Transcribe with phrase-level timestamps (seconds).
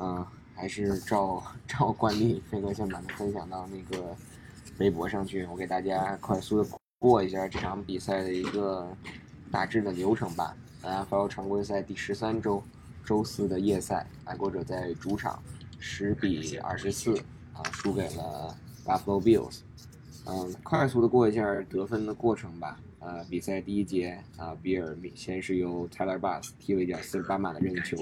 [0.00, 0.24] 嗯，
[0.54, 4.16] 还是照 照惯例，飞哥先把它分享到那个
[4.78, 6.68] 微博上去，我给大家快速的
[7.00, 8.88] 过一下这场比赛的一个
[9.50, 10.56] 大致的流程吧。
[10.82, 12.62] NFL 常规赛第十三周
[13.04, 15.42] 周四的夜赛，爱国者在主场
[15.80, 17.18] 十比二十四
[17.52, 19.60] 啊输给了 Buffalo Bills。
[20.26, 22.78] 嗯，快速的过一下得分的过程吧。
[23.00, 27.96] 呃，比赛第一节啊，比尔先是由 Tyler Bass 踢了一脚四十八码的任意球，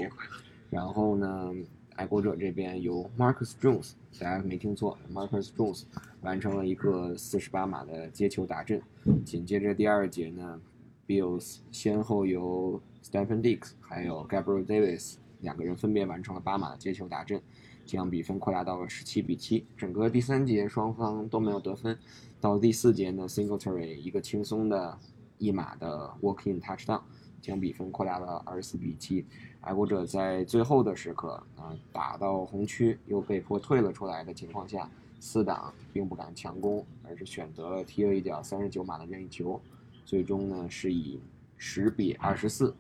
[0.69, 1.55] 然后呢。
[1.97, 5.85] 爱国者这边由 Marcus Jones，大家没听错，Marcus Jones
[6.21, 8.83] 完成了一个四十八码的接球打阵。
[9.25, 10.61] 紧接着第二节呢
[11.07, 17.41] ，Bills 先后由 Stephen Dix 还有 Gabriel Davis 两个人分别完成了八码的接球打阵，
[17.87, 19.65] 将比分扩大到了十七比七。
[19.75, 21.99] 整个第三节双方都没有得分，
[22.43, 24.99] 到第四节呢，Singletary 一个轻松的
[25.39, 27.01] 一码的 walk-in touchdown。
[27.39, 29.25] 将比分扩大了二十四比七，
[29.67, 34.89] 爱国者在最后的时刻啊打到红区又被迫退了出来的情况下，
[35.19, 39.61] 四档并不敢强攻，而是选择了踢了一脚三十九码的任意球，
[40.05, 41.21] 最终呢是以
[41.57, 42.73] 十比二十四，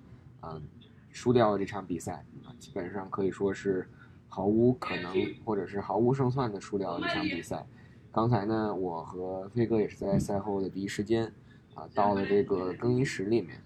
[0.42, 0.62] 嗯
[1.10, 3.88] 输掉了这场比赛，啊基本上可以说是
[4.28, 5.12] 毫无可能
[5.44, 7.66] 或者是毫无胜算的输掉了这场比赛。
[8.12, 11.32] 刚才呢我和飞哥也是在赛后的第一时间。
[11.76, 13.60] 啊，到了这个更衣室里面，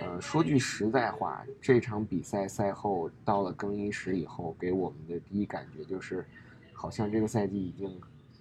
[0.00, 6.26] 呃，说句实在话，这场比赛赛后到了更衣室以后，给我们的第一感觉就是，
[6.72, 7.88] 好像这个赛季已经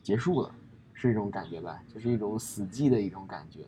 [0.01, 0.51] 结束了，
[0.91, 1.79] 是一种感觉吧？
[1.93, 3.59] 就是一种死寂的一种感觉。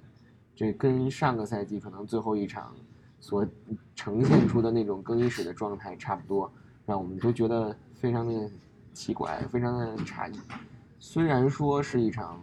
[0.55, 2.75] 这跟上个赛季可能最后一场
[3.19, 3.47] 所
[3.95, 6.51] 呈现出的那种更衣室的状态差不多，
[6.83, 8.49] 让我们都觉得非常的
[8.91, 10.39] 奇怪，非常的诧异。
[10.99, 12.41] 虽然说是一场。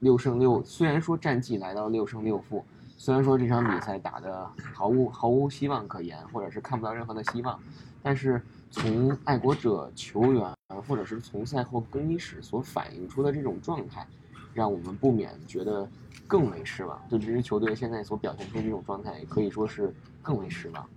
[0.00, 2.64] 六胜六，虽然说战绩来到六胜六负，
[2.96, 7.60] 虽然说这场比赛打的毫无毫无希望可言，或者是看不到任何的希望，
[8.02, 8.40] 但是
[8.70, 10.54] 从爱国者球员
[10.86, 14.06] 或者是从赛后更衣室所反映出的这种状态，
[14.54, 15.86] 让我们不免觉得
[16.26, 16.98] 更为失望。
[17.10, 20.88] 对这支球队现在所表现出这种状态，可以说是更为失望。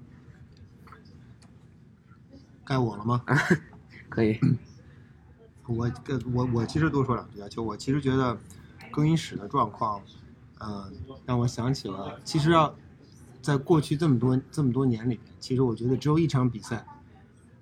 [2.64, 3.22] 该我了吗？
[4.08, 4.40] 可以。
[5.68, 5.92] 我
[6.34, 8.38] 我我其实多说两句啊，就我其实觉得。
[8.94, 10.02] 更衣室的状况，
[10.60, 10.94] 嗯，
[11.26, 12.74] 让我想起了，其实要
[13.42, 16.86] 在过去这么多这么多年里面，其实我觉得只有一场比赛，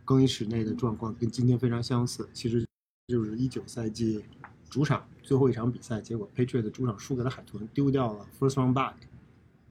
[0.04, 2.68] 更衣室内的状况跟今天非常相似，其实
[3.08, 4.24] 就是一九赛季
[4.70, 8.94] 主场最后一场比赛，结果 Patriot 的主场输给了海豚，丢掉了 First Round Bye，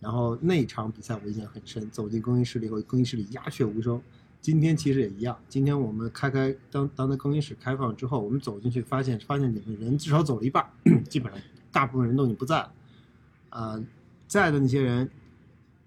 [0.00, 4.00] 然后那场比赛我印象很深，走进更衣室里以后，更衣室里鸦雀无声。
[4.40, 10.64] 今天其实也一样，今天我们开开当当的更衣室开放之后，我们走进去发现发现里面人至少走了一半，
[11.10, 11.40] 基本上
[11.70, 12.72] 大部分人都已经不在了，
[13.50, 13.78] 啊，
[14.26, 15.10] 在的那些人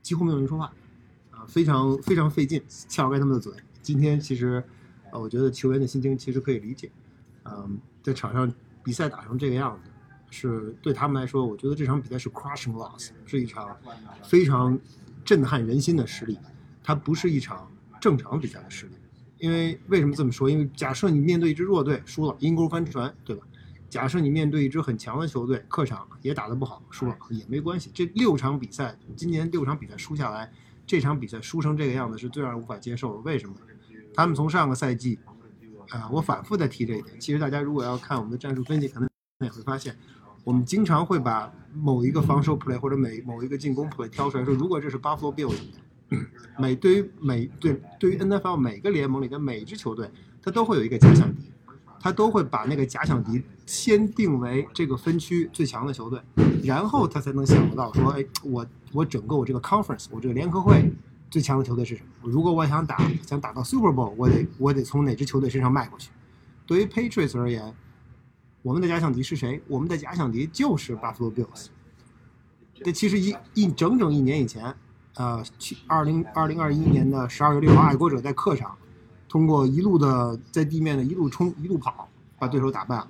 [0.03, 0.71] 几乎没有人说话，
[1.31, 3.51] 啊，非常非常费劲撬开他们的嘴。
[3.81, 4.63] 今天其实，
[5.11, 6.91] 呃，我觉得球员的心情其实可以理解，
[7.45, 8.53] 嗯，在场上
[8.83, 9.89] 比赛打成这个样子，
[10.29, 13.75] 是对他们来说，我觉得这场比赛是 crushing loss，是一场
[14.21, 14.79] 非常
[15.25, 16.37] 震撼人心的失利，
[16.83, 17.67] 它不是一场。
[18.03, 18.91] 正常比赛的实力，
[19.37, 20.49] 因为为什么这么说？
[20.49, 23.47] 因为假设你面对一支弱队输了，阴沟翻船，对吧？
[23.89, 27.89] 假设你面对一支很强的球队，客场也打得不好，输了也没关系。
[27.93, 30.51] 这六场比赛，今年六场比赛输下来，
[30.85, 33.21] 这场比赛输成这个样子是最让人无法接受的。
[33.21, 33.55] 为什么？
[34.13, 35.17] 他们从上个赛季，
[35.87, 37.17] 啊，我反复在提这一点。
[37.21, 39.09] 其实大家如果要看我们的战术分析，可能
[39.39, 39.97] 也会发现，
[40.43, 45.55] 我们经常会把某一个防守 play 或者每某一个进攻 play 挑出来说，如果这是 Buffalo Bills。
[46.59, 50.09] 每对于每对对于 NFL 每个联盟里的每支球队，
[50.41, 51.51] 他都会有一个假想敌，
[51.99, 56.19] 他都会把那个假想敌先定为这个分区最强的球队，
[56.63, 60.91] 然后他才能想到说，哎，我我整个我这个 conference，我这个联合会
[61.31, 62.29] 最强的球队是什么？
[62.29, 66.11] 如果我想打想打到 Super Bowl，我得我得从哪支球队身上迈过去？
[66.67, 67.73] 对于 Patriots 而言，
[68.61, 69.61] 我们的假想敌是谁？
[69.67, 71.67] 我们的假想敌就是 Buffalo Bills。
[72.75, 74.73] 这其实一一整整一年以前。
[75.15, 78.75] 呃，去二零二零二一年的十二月六号，爱国者在客场
[79.29, 82.07] 通过一路的在地面的一路冲一路跑，
[82.39, 83.07] 把对手打败了。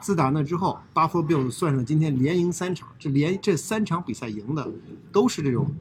[0.00, 4.70] 自打那之后，Buffalo Bills 算上今天连赢三场，这连这三场比赛赢的
[5.12, 5.72] 都是这种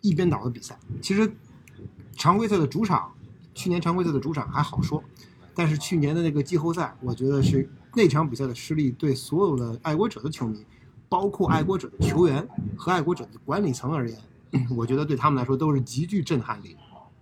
[0.00, 0.78] 一边倒的比赛。
[1.00, 1.30] 其实
[2.16, 3.12] 常规赛的主场，
[3.54, 5.02] 去年常规赛的主场还好说，
[5.54, 10.64] 但是去年的那个季后赛，我觉得是那场比赛的失利对所有的爱国者的球迷，
[11.08, 12.46] 包括爱国者的球员
[12.76, 14.18] 和爱国者的管理层而言。
[14.76, 16.76] 我觉得对他们来说都是极具震撼力，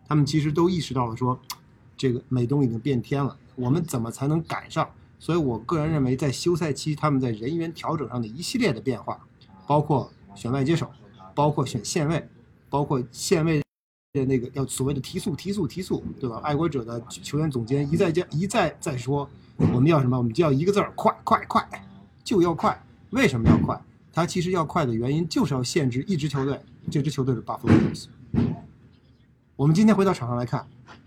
[0.07, 1.39] 他们其实都意识到了说，
[1.97, 4.89] 这个美东已经变天了，我们怎么才能赶上？
[5.19, 9.21] 所以我个人认为，在休赛期他们在人员调整上的一系列的变化，
[9.67, 10.89] 包括选外接手，
[11.35, 12.29] 包括选线位，
[12.71, 13.61] 包括线位
[14.13, 16.41] 的那个要所谓的提速、提速、提速，对吧？
[16.45, 20.17] 爱国者的球员总监一再加一再再说，我们要什么？
[20.17, 21.69] 我们就要一个字儿：快、快、快，
[22.23, 22.81] 就要快。
[23.11, 23.81] 为什么要快？
[24.13, 28.06] 他其实要快的原因就是要限制一支球队，这支球队是 Buffalo Bills。
[29.56, 30.67] 我们今天回到场上来看，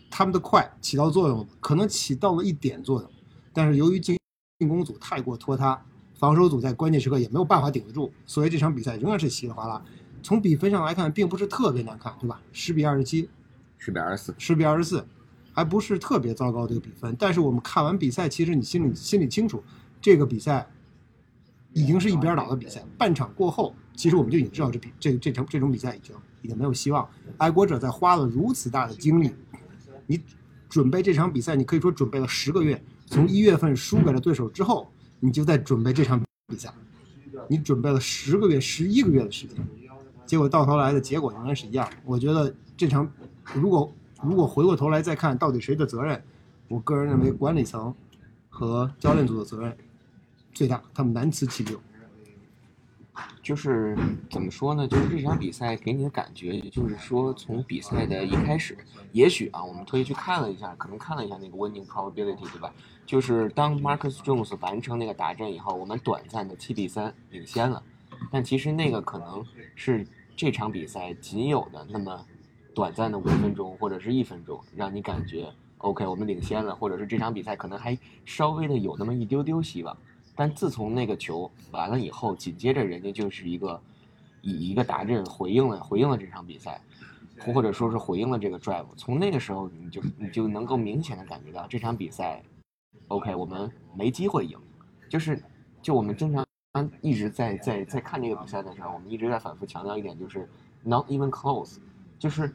[0.10, 3.12] 他们的快起到作用，可能起到了一点作用，
[3.54, 4.18] 但是由于进
[4.60, 5.82] 进攻组太过拖沓，
[6.14, 9.84] 防守组在关键时刻也没有办法顶得住，所以这场比赛仍然是稀里哗啦。
[10.22, 12.40] 从比分上来看，并不是特别难看，对吧？
[12.52, 13.28] 十比二十七，
[13.78, 15.04] 十比二十四，十比二十四，
[15.52, 17.16] 还不是特别糟糕这个比分。
[17.18, 19.64] 但是我们看完比赛，其实你心里心里清楚，
[20.00, 20.68] 这个比赛
[21.74, 22.84] 已经是一边倒的比赛。
[22.98, 27.08] 半场过后，其实我们就已经知道这比这这场这种比赛已经已经没有希望。
[27.38, 29.32] 爱国者在花了如此大的精力，
[30.08, 30.20] 你
[30.70, 36.74] 准备这场比赛，你可以说准备了十个月，从一月份输给了对手之后，你就在准备这场比赛，
[37.48, 39.58] 你准备了十个月、十一个月的时间。
[40.26, 41.90] 结果到头来的结果仍然是一样。
[42.06, 43.12] 我觉得这场，
[43.54, 43.94] 如果
[44.24, 46.24] 如果回过头来再看到底谁的责任，
[46.70, 47.94] 我个人认为管理层
[48.48, 49.76] 和教练组的责任
[50.54, 51.80] 最大，他们难辞其咎。
[53.44, 53.98] 就是
[54.30, 54.88] 怎么说呢？
[54.88, 58.78] 就是这场比赛给你的感觉，也就是说从比赛的一开始，
[59.12, 62.74] 也许啊，我们特意去看了一下，可能看了一下那个 winning probability，对吧？
[63.06, 67.84] 就是当 Marcus Jones 完成那个打阵以后，我们短暂的七比三领先了，
[68.32, 69.46] 但其实那个可能
[69.76, 70.06] 是。
[70.34, 72.26] 这场比赛仅有的那么
[72.74, 75.48] 短暂的五分钟或者是一分钟，让你感觉
[75.80, 77.96] OK，我们领先了，或者是这场比赛可能还
[78.26, 79.96] 稍微的有那么一丢丢希望。
[80.36, 83.80] 但自从那个球完了以后，紧接着人家就是一个
[84.42, 86.82] 以一个达阵回应了回应了这场比赛，
[87.54, 88.86] 或者说是回应了这个 drive。
[88.96, 92.42] 从那个时候你就你就能够明显的感觉到这场比赛
[93.08, 94.58] OK，我们没机会赢，
[95.10, 95.42] 就是
[95.82, 96.46] 就我们经常。
[97.02, 100.50] 一直在在在看这个比赛的时候，我们一直在反复强调一点，就是
[100.84, 101.80] not even close，
[102.18, 102.50] 就是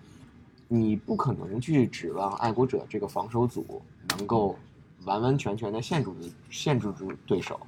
[0.69, 3.83] 你不可能去指望爱国者这个防守组
[4.17, 4.57] 能够
[5.07, 6.17] 完完全全的限制住
[6.51, 7.59] 限制住对手。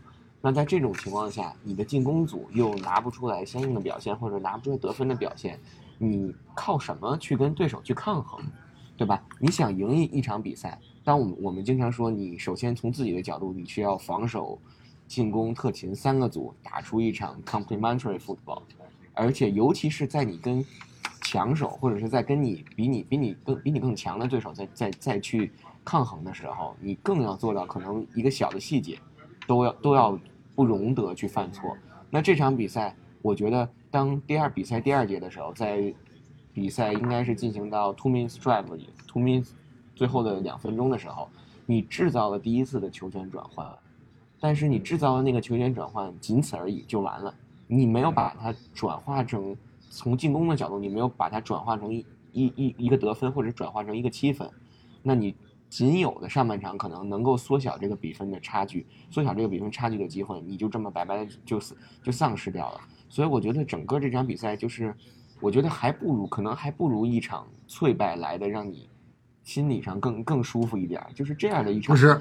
[0.43, 5.59] 那在这种情况下，你的进攻组又拿不出来相应的表现，或者拿不出得分的表现，
[5.97, 8.39] 你靠什么去跟对手去抗衡，
[8.99, 9.25] 对吧？
[9.39, 14.61] 你想赢一一场比赛，当我们我们经常说，你首先从自己的角度，你需要防守。
[15.09, 18.61] 进攻特勤三个组打出一场 complementary football，
[19.15, 20.63] 而且尤其是在你跟
[21.23, 25.51] 强手或者是在跟你比你比你更比你更强的对手在在再去
[25.89, 28.99] 抗衡的时候，你更要做到可能一个小的细节
[29.47, 30.21] 都要都要
[30.55, 31.75] 不容得去犯错。
[32.11, 35.95] 那这场比赛，我觉得当第二比赛第二节的时候，在
[36.53, 39.53] 比赛应该是进行到 two minutes drive 里 two minutes
[39.97, 41.27] 最后的两分钟的时候，
[41.65, 43.67] 你制造了第一次的球权转换。
[44.39, 47.35] 但是你制造的那个球权转换仅此而已就完了，
[47.67, 49.57] 你没有把它转化成
[49.89, 54.51] 从进攻的角度，你没有把它转化成一一一一个得分或者转化成一个七分，
[55.03, 55.35] 那你
[55.69, 62.81] 仅有的上半场可能能够缩小这个比分的差距，缩小这个比分差距的机会，你就这么白白的就死就丧失掉了。
[63.09, 64.95] 所以我觉得整个这场比赛就是，
[65.41, 68.89] 我觉得还不如可能还不如一场脆败来的让你。
[69.45, 71.97] 心理上更更舒服一点，就是这样的一场。
[71.97, 72.21] 不是，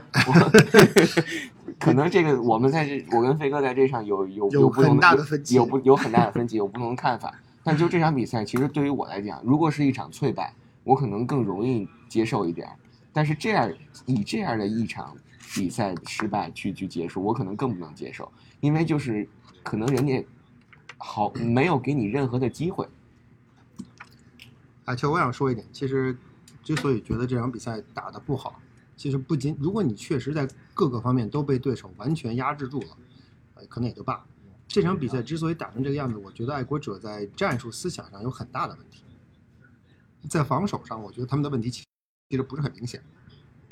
[1.77, 7.37] 可能这个我们在这，我跟飞哥在这场有有有不同的分歧，有不有很大的分歧，有不同的看法。
[7.65, 10.53] 但就这场比赛，其实对于我来讲，如果是一场脆败，
[10.85, 12.65] 我可能更容易接受一点。
[13.17, 13.73] 但是这样
[14.05, 15.17] 以这样的一场
[15.55, 19.27] 比赛失败去去结束，我可能更不能接受，因为就是
[19.63, 20.23] 可能人家
[20.99, 22.87] 好没有给你任何的机会。
[24.85, 26.15] 啊，其实我想说一点，其实。
[26.63, 28.59] 之所以觉得这场比赛打得不好，
[28.97, 34.25] 其实不仅如果你确实在各个方面都被对手完全压制住了，可能也就罢了。
[34.67, 39.01] 这场比赛之所以打成这个样子，我觉得爱国者在战术思想上有很大的问题。
[40.29, 41.71] 在防守上，我觉得他们的问题
[42.29, 43.01] 其实不是很明显。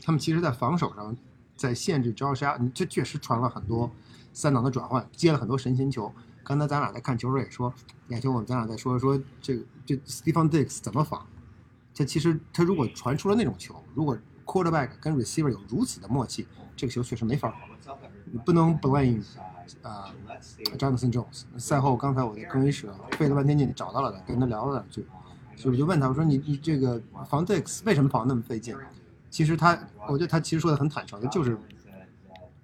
[0.04, 1.16] 他们其实，在防守上，
[1.56, 3.92] 在限制招杀，这确实传了很多
[4.34, 6.12] 三档的转换，接了很多神仙球。
[6.44, 7.74] 刚才咱俩在看球时也说，
[8.10, 11.26] 眼球我们咱俩在说说这个这 Stephen Diggs 怎么防。
[11.94, 17.96] 他其实，他如果传出了那种球，如果 quarterback 跟 receiver 有如此的默契，这个球确实没法跑。
[18.26, 19.24] 你不能 blame
[19.82, 20.14] 啊
[20.78, 21.44] ，Jonathan Jones。
[21.58, 25.06] 赛后，刚才我在更衣室费了半天劲找到了他，跟他聊了两句，
[25.56, 28.76] 所以我就问他，我说你你这个防 Dix 为什么防那么费劲？
[29.30, 31.58] 其实他，我觉得他其实说的很坦诚，就是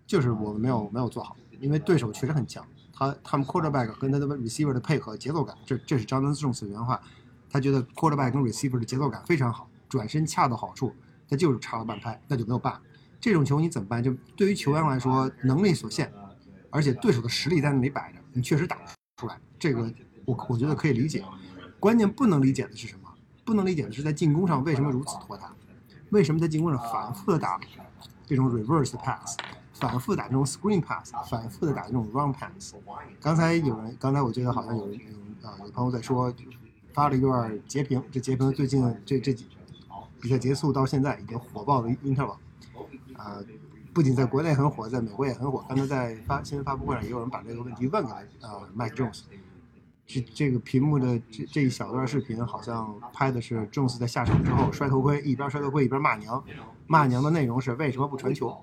[0.06, 7.02] 就是我们没有没有做好，因为对手确实很强，他他们 quarterback 跟他的 receiver 的配合节奏感，这这是 Jonathan Jones 的原话。
[7.50, 10.94] 他觉得 quarterback 跟 receiver 的节奏感非常好，转身恰到好处，
[11.30, 12.80] 他就是差了半拍，那就没有办。
[13.20, 14.02] 这种球你怎么办？
[14.02, 16.10] 就对于球员来说，能力所限，
[16.70, 18.84] 而且对手的实力在那里摆着，你确实打不
[19.22, 19.38] 出来。
[19.60, 19.94] 这个
[20.24, 21.26] 我我觉得可以理解。
[21.82, 23.10] 关键不能理解的是什么？
[23.44, 25.52] 不能理解的是在进攻上为什么如此拖沓，
[26.12, 27.60] 为什么在进攻上反复的打
[28.28, 29.36] 这种 reverse pass，
[29.74, 32.76] 反复打这种 screen pass，反复的打这种 run pass。
[33.20, 35.00] 刚才有人，刚才我觉得好像有有
[35.42, 36.32] 啊有朋友在说，
[36.94, 39.48] 发了一段截屏，这截屏最近这这几
[40.22, 42.38] 比赛结束到现在已经火爆的 interval，
[43.18, 43.44] 啊。
[43.94, 45.66] 不仅在国内很火，在美国也很火。
[45.68, 49.24] 刚才在发新闻发布会上，也有人把这个问题问给了呃，Mike Jones。
[50.14, 56.44] 这这个屏幕的这这一小段视频，好像拍的是 Jones 在下场之后摔头盔，一边摔头盔一边骂娘。
[56.86, 58.54] 骂娘的内容是为什么不传球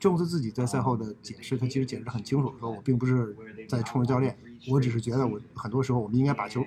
[0.00, 3.36] ？Jones 自己在赛后的解释，他其实解释的很清楚，说我并不是
[3.68, 4.34] 在冲着教练，
[4.70, 6.64] 我只是觉得我很多时候我们应该把球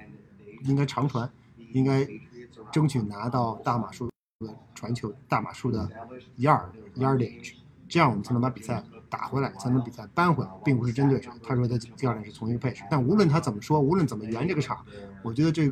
[0.66, 1.28] 应该长传，
[1.72, 2.08] 应该
[2.72, 4.14] 争取拿到大码数的
[4.76, 5.90] 传球，大码数的
[6.38, 7.54] yard yardage。
[7.88, 11.32] 这样我们才能把比赛打回来，才能比赛扳回来，并不是针对谁。
[11.42, 14.86] 他说他教练是从一个配置，但无论他怎么说，无论怎么圆这个场，
[15.24, 15.72] 我觉得这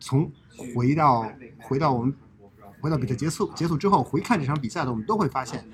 [0.00, 0.30] 从
[0.74, 2.14] 回到回到我们
[2.80, 5.64] 回到比赛结束结束之后回看这场比赛的，我们都会发现，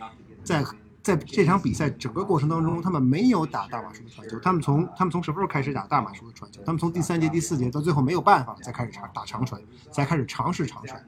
[0.45, 0.65] 在
[1.03, 6.63] 在这场比赛整个过程当中，他们没有打大码数的传球，他们从他们从什么时候开始打大码数的传球？
[6.67, 11.03] 他们从第三节第四节到最后没有办法才开始长打长传，才开始尝试长传。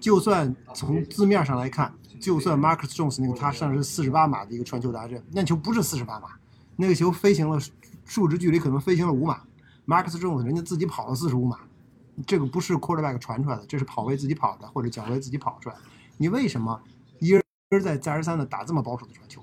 [0.00, 1.92] 就算从字面上来看。
[2.22, 6.28] 就算 Marcus Jones 那个他上是四十八码的一个传球达阵，那球不是四十八码，
[6.76, 7.58] 那个球飞行了
[8.04, 9.42] 数值距离可能飞行了五码
[9.88, 11.58] ，Marcus Jones 人家自己跑了四十五码，
[12.24, 15.82] 这个不是 quarterback 传出来的，这是跑位自己跑的或者脚位自己跑出来的。
[16.16, 16.80] 你为什么
[17.18, 17.34] 一
[17.70, 19.42] 而再再而三的打这么保守的传球，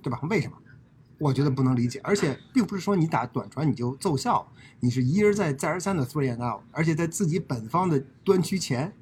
[0.00, 0.20] 对吧？
[0.30, 0.56] 为什么？
[1.18, 4.46] 我觉得不能理解，而且并不是说你打短传你就奏效，
[4.78, 8.92] 你是一而再再而三的 three and out，而且在自己本方的端区前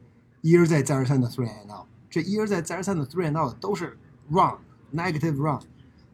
[0.41, 1.87] 一而再再而三的 three and out。
[2.17, 3.99] 这一而再再而三的 three and out 都是
[4.31, 4.57] run
[4.95, 5.61] negative run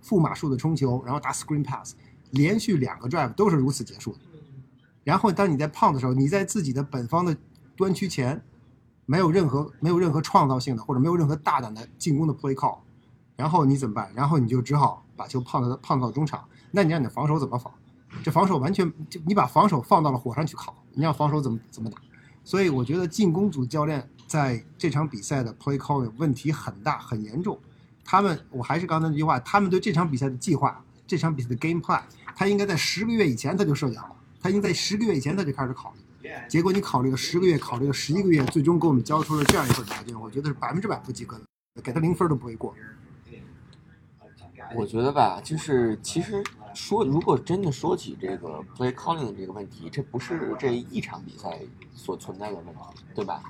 [0.01, 1.95] 负码数的冲球，然后打 screen pass，
[2.31, 4.19] 连续两个 drive 都是如此结束的。
[5.05, 7.37] 然后当你在胖的时候，你在自己的本方的
[7.77, 8.43] 端区前
[9.07, 12.81] 没有任何没有任何创造性的或者没有任何大胆的进攻的 play call，
[13.37, 14.11] 然后你怎么办？
[14.13, 16.45] 然后你就只好把球胖到胖到中场。
[16.73, 17.73] 那你让你的防守怎么防？
[18.25, 21.97] 这防守完全就你把防守放到了火上去烤，你让防守怎么怎么打？
[22.43, 24.11] 所以我觉得进攻组教练。
[24.33, 27.59] 在这场比赛的 play calling 问题很大很严重，
[28.03, 32.01] 他们我还是刚才那句话，他们对这场比赛的计划，这场比赛的 game plan，
[32.35, 42.75] 他应该在十个月以前他就设计好了，他应该在十个月以前他就开始考虑，结果你考虑了十个月，考虑了十一个月，最终给我们交出了这样一份答卷，我觉得是百分之百不及格的，给他零分都不会过。
[44.75, 51.61] 我觉得吧，就是其实说，如果真的说起这个 play calling 的这个问题，这不是这一场比赛
[51.95, 53.43] 所存在的问题，对吧？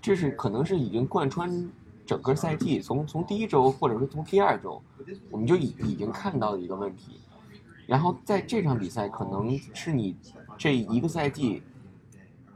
[0.00, 1.70] 这是可能是已经贯穿
[2.06, 4.82] 整个赛季，从从第一周或者说从第二周，
[5.30, 7.20] 我们就已已经看到的一个问题。
[7.86, 10.16] 然后在这场比赛，可能是你
[10.56, 11.62] 这一个赛季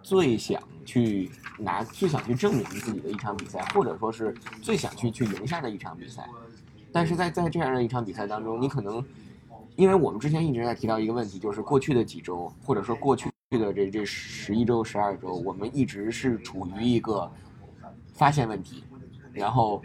[0.03, 4.33] 最想去拿、最想去证明自己的一场比赛，或者说是
[4.63, 6.29] 最想去去赢下的一场比赛。
[6.93, 9.05] 但是在在这样的一场比赛当中，你可能
[9.75, 13.29] 因为我们之前一直在提到一个问题，就是过去的几周，或者说过去。
[13.59, 17.31] 的这这十一周、十二周，我们一直是处于一个
[18.13, 18.85] 发现问题，
[19.33, 19.83] 然后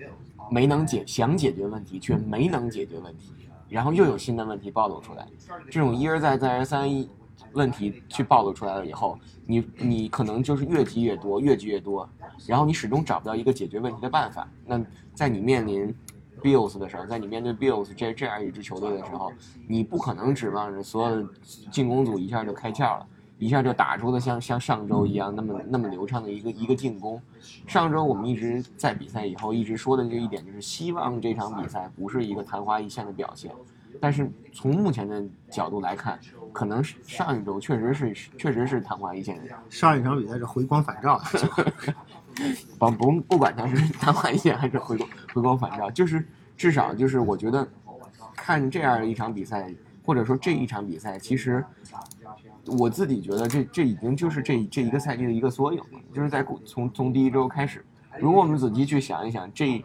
[0.52, 3.34] 没能解想解决问题却没能解决问题，
[3.70, 5.28] 然后又有新的问题暴露出来，
[5.70, 6.90] 这种一而再再而三
[7.54, 12.08] 问题去暴露出来了以后，你你可能就是越积越多，越积越多，
[12.46, 14.48] 然后你始终找不到一个解决问题的办法。
[14.66, 14.80] 那
[15.16, 15.94] 在你面临
[16.44, 19.32] Bills 的时候，在你面对 Bills 这这样一支球队的时候，
[19.68, 21.30] 你不可能指望着所有的
[21.72, 23.08] 进攻组一下就开窍了。
[23.39, 27.19] 一下就打出了像像上周一样那么那么流畅的一个一个进攻。
[27.65, 33.50] 上周我们一直在比赛以后一直说的这一点就是希望这场比赛不是一个昙花一现的表现。
[34.01, 36.19] 但是从目前的角度来看，
[36.53, 39.39] 可能是上一周确实是确实是昙花一现。
[39.69, 41.19] 上一场比赛是回光返照，
[42.77, 46.25] 不不不管它是昙花一现还是回光回光返照，就是
[46.58, 47.67] 至少就是我觉得
[48.36, 49.74] 看这样一场比赛，
[50.05, 51.63] 或者说这一场比赛，其实。
[52.66, 56.00] 我自己觉得，这这已经就是这这一个赛季的一个缩影了。
[56.13, 57.84] 就是在从从第一周开始，
[58.20, 59.84] 如果我们仔细去想一想，这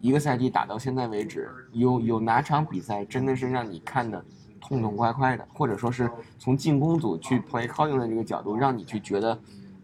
[0.00, 4.24] 一个赛季打到现在为止，有有哪场比赛真的是让你看的
[4.60, 9.38] 痛痛快快的，或者说是从进攻组去 play calling 的这个角度，让你去觉得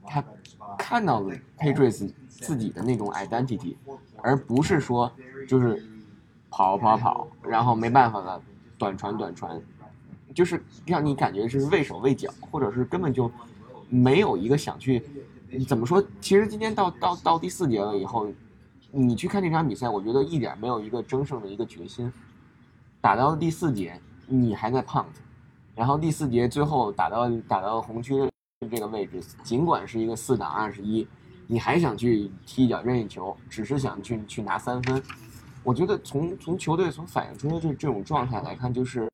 [0.07, 0.25] 他
[0.77, 3.77] 看到了 Patriots 自己的那种 identity，
[4.23, 5.11] 而不是说
[5.47, 5.85] 就是
[6.51, 8.41] 跑跑跑，然后没办法了，
[8.79, 9.61] 短传短传。
[10.35, 13.31] 就是让你感觉是畏手畏脚，或者是根本就
[13.89, 15.03] 没有一个想去
[15.67, 16.03] 怎么说？
[16.21, 18.29] 其实今天到到到第四节了以后，
[18.91, 22.13] 你去看这场比赛，我觉得一点没有一个争胜的一个决心。
[23.01, 25.07] 打到第四节，你还在 punt，
[25.75, 28.29] 然后第四节最后打到打到红区的
[28.69, 31.07] 这个位置，尽管是一个四打二十一，
[31.47, 35.03] 你还想去踢一脚任意球，只是想去去拿三分。
[35.63, 39.09] 我觉得从从球队所反映出的这这种状态来看，就是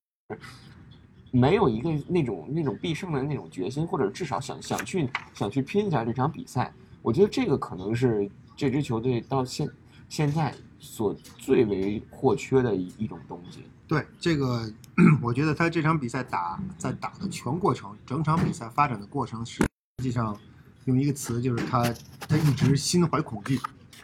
[1.34, 6.72] 没有一个那种那种必胜的那种决心，或者至少想想去想去拼一下这场比赛。
[7.02, 9.68] 我觉得这个可能是这支球队到现
[10.08, 13.64] 现在所最为或缺的一一种东西。
[13.88, 14.72] 对这个，
[15.20, 19.64] 我觉得他这场比赛打在打的全过程，整场比赛发展的过程，实
[20.00, 20.38] 际上
[20.84, 21.92] 用一个词就是他
[22.28, 23.58] 他一直心怀恐惧。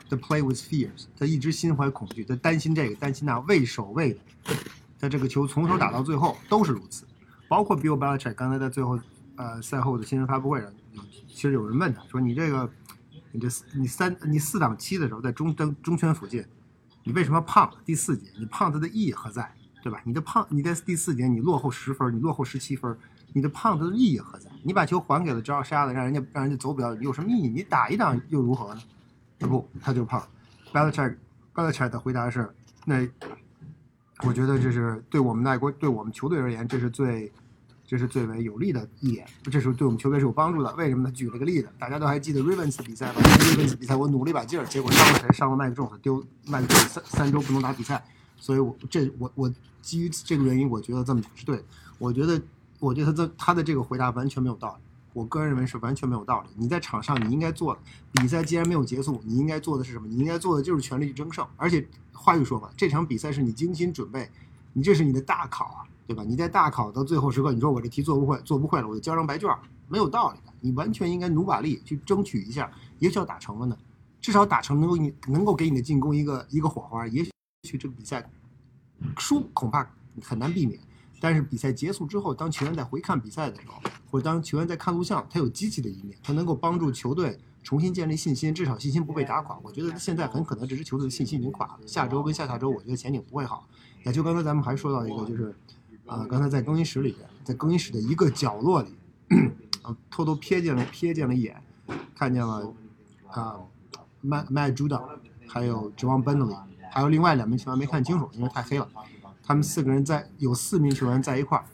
[0.09, 4.09] The play with fears，他一直心怀恐惧，他担心这个担心那，畏首畏
[4.49, 4.57] 尾。
[4.99, 7.05] 他这个球从头打到最后都是如此，
[7.51, 8.97] 包括 Bill Belichick 刚才在最后
[9.35, 10.73] 呃赛后的新闻发布会上，
[11.27, 12.71] 其实有人问他说：“你这个
[13.33, 16.45] 你这你三你四档七的时候在中中中圈附近，
[17.03, 17.69] 你为什么胖？
[17.85, 19.53] 第四节你胖子的意义何在？
[19.83, 20.01] 对吧？
[20.05, 22.97] 你的胖你在第四节你落后十分，你落后十七分，
[23.33, 24.49] 你的胖子的意义何在？
[24.63, 27.49] 你把球还给了 Josh Allen，让人家让人家走不了，有什么意义？
[27.49, 28.81] 你打一档又如何呢？”
[29.41, 30.23] 不，他就胖。
[30.73, 32.49] Belichick，Belichick 的回答是：
[32.85, 33.09] 那
[34.27, 37.33] 我觉得这是对我们爱国、对我们球队而言，这是最，
[37.87, 39.27] 这是最为有利的一点。
[39.45, 40.73] 这是对我们球队是有帮助的。
[40.75, 41.13] 为什么呢？
[41.13, 45.29] 举了个例子，大家都还记得 Ravens 比赛吧？Ravens 比赛我努力把劲儿，结果伤了谁？
[45.33, 48.05] 伤了麦克仲，丢麦克仲三三周不能打比赛。
[48.37, 51.65] 所以我这我我基于这个原因，我觉得这么是对的。
[51.99, 52.41] 我觉得，
[52.79, 54.90] 我觉得他这他的这个回答完全没有道理。
[55.13, 56.49] 我个人认为是完全没有道理。
[56.57, 57.81] 你在场上，你应该做的
[58.13, 60.07] 比赛既然没有结束，你应该做的是什么？
[60.07, 61.47] 你应该做的就是全力去争胜。
[61.57, 64.31] 而且话又说回来，这场比赛是你精心准备，
[64.73, 66.23] 你这是你的大考啊，对吧？
[66.23, 69.51] 你在大考到最后时刻，你说我这题做不会，做不会了，我就交张白卷，
[69.89, 70.53] 没有道理的。
[70.61, 73.77] 你完全应该努把力去争取一下，也许要打成了呢，
[74.21, 77.07] 至少打成能够你能够给你的进攻一个一个火花。
[77.09, 77.25] 也
[77.65, 78.31] 许这个比赛
[79.19, 79.89] 输恐怕
[80.23, 80.79] 很难避免。
[81.21, 89.59] 但是比赛结束之后，当球员在回看比赛的时候，或者当球员在看录像，他有积极的一面，他能够帮助球队重新建立信心，至少信心不被打垮。
[89.63, 91.81] 我觉得现在很可能这支球队的信心已经垮了。
[91.87, 93.69] 下周跟下下周，我觉得前景不会好。
[94.05, 95.55] 也就刚才咱们还说到一个，就是，
[96.07, 98.95] 呃，刚才在更衣室里边，在更衣室的一个角落里，
[99.83, 101.63] 啊，偷偷瞥见了瞥见了一眼，
[102.15, 102.73] 看见了
[103.29, 103.61] 啊
[104.25, 105.03] ，Matt Matt Judon，
[105.47, 106.57] 还有 John Bentley，
[106.91, 108.89] 还有另外两名球员没看清楚，因为太黑了。
[109.51, 111.65] 他们四个人在有四名球员在一块儿，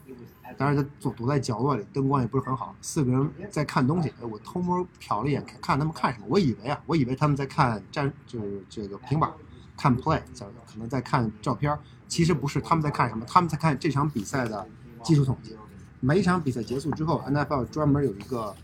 [0.57, 2.75] 当然他躲躲在角落里，灯光也不是很好。
[2.81, 6.25] 四个人在看东西，我偷摸瞟了一眼，看他们看什么。
[6.27, 9.31] 我以为啊，我以为他们在看战，就是这个平板
[9.77, 10.23] 看 play，
[10.67, 11.79] 可能在看照片。
[12.09, 13.27] 其实不是，他们在看什么？
[13.29, 14.67] 他们在看这场比赛的
[15.03, 15.55] 技术统计。
[16.01, 18.55] 每一场比赛结束之后，NFL 专门有一个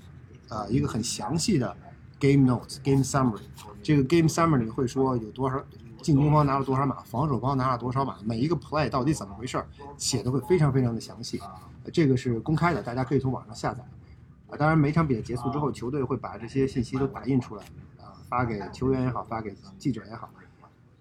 [0.48, 1.77] 呃一个很详细的
[2.18, 3.42] game notes、game summary。
[3.83, 5.62] 这个 game summary 会说有多少。
[6.02, 11.40] 进攻方拿了多少码，防守方拿了多少码，每一个 play 到底怎么回事儿，写的会非常非常的详细。
[11.92, 13.82] 这个是公开的，大家可以从网上下载。
[14.50, 17.64] 啊，当然每场比赛结束之后，球队会把这些信息都打印出来，
[18.00, 20.28] 啊，发给球员也好，发给记者也好。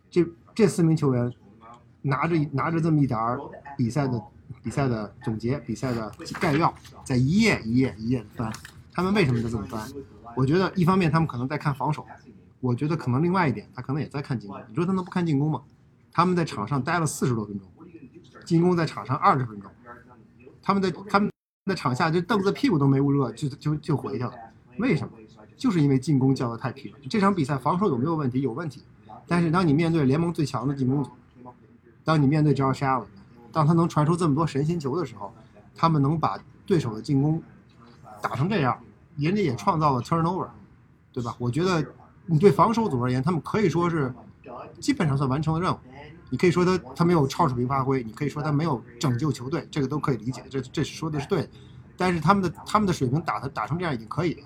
[0.09, 1.33] 这这四名球员
[2.01, 3.37] 拿着拿着这么一沓
[3.77, 4.21] 比赛的
[4.63, 8.53] 比赛的总结、比赛的概要，在一页一页一页的翻。
[8.93, 9.81] 他们为什么就这么翻？
[10.35, 12.05] 我觉得一方面他们可能在看防守。
[12.61, 14.57] 我觉得可能另外一点，他可能也在看进攻。
[14.69, 15.61] 你说他能不看进攻吗？
[16.13, 17.67] 他们在场上待了四十多分钟，
[18.45, 19.71] 进攻在场上二十分钟，
[20.61, 21.31] 他们在他们
[21.65, 24.31] 在场下就凳子屁股都没捂热就就就回去了。
[24.77, 25.13] 为什么？
[25.57, 26.97] 就是因为进攻叫的太疲了。
[27.09, 28.41] 这场比赛防守有没有问题？
[28.41, 28.83] 有问题。
[29.27, 31.11] 但是当你面对联盟最强的进攻组，
[32.03, 33.05] 当你面对 Josh Allen，
[33.51, 35.33] 当他能传出这么多神仙球的时候，
[35.73, 37.41] 他们能把对手的进攻
[38.21, 38.77] 打成这样，
[39.15, 40.49] 人家也创造了 turnover，
[41.11, 41.35] 对吧？
[41.39, 41.83] 我觉得。
[42.25, 44.13] 你对防守组而言，他们可以说是
[44.79, 45.77] 基本上算完成了任务。
[46.29, 51.49] 你可以说他他没有超水平发挥，你可以说他没有拯救球队，这个都可以理解，这这是说的是对的。
[51.97, 54.43] 但是他们的他们的水平打他打成这样已经可以了。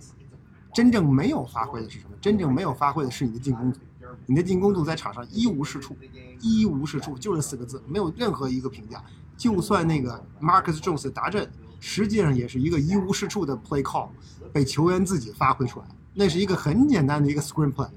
[0.73, 2.11] 真正没有发挥的是什么？
[2.19, 3.79] 真正没有发挥的是你的进攻组。
[4.25, 5.95] 你的进攻组在场上一无是处，
[6.41, 9.03] 一无是处，就这四个字，没有任何一个评价。
[9.37, 14.09] 就算那个 Marcus Jones 达阵，实际上也是一个一无是处的 play call，
[14.51, 15.85] 被球员自己发挥出来。
[16.17, 17.89] 那是一个很简单的一个 screen play，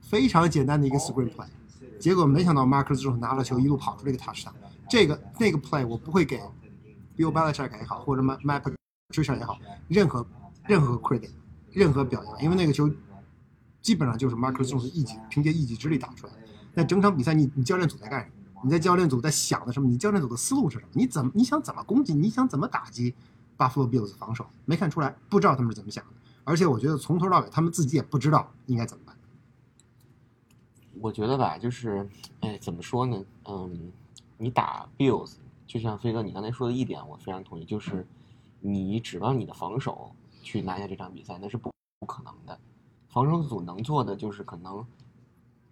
[0.00, 1.46] 非常简单的一个 screen play，
[2.00, 4.52] 结果没想到 Marcus 之后拿了球一路跑出这个 touchdown，
[4.88, 6.40] 这个那个 play 我不会给
[7.16, 8.74] Bill Belichick 也好，或者 Matt
[9.12, 9.56] Patricia 也好，
[9.86, 10.26] 任何
[10.66, 11.30] 任何 credit，
[11.70, 12.90] 任何表扬，因为那个球
[13.80, 16.38] 基本上就是 Marcus 之后一己凭借一己之力打出来的。
[16.74, 18.62] 那整场比赛你你教练组在干什么？
[18.64, 19.88] 你在教练组在想的什么？
[19.88, 20.88] 你教练组的思路是什么？
[20.92, 22.12] 你怎么你想怎么攻击？
[22.12, 23.14] 你想怎么打击
[23.56, 24.44] Buffalo Bills 防守？
[24.64, 26.10] 没看出来，不知道他们是怎么想的。
[26.44, 29.16] 而且我觉得从头到尾，他们自己也不知道应该怎么办。
[31.00, 32.08] 我觉得吧，就是，
[32.40, 33.24] 哎，怎么说呢？
[33.46, 33.92] 嗯，
[34.36, 38.06] 你打 Bills，就像飞哥你刚才说的一点，我非常同意，就是
[38.60, 42.58] 你指望你的防守去拿下这场比赛，那是不不可能的。
[43.08, 44.84] 防守组能做的就是可能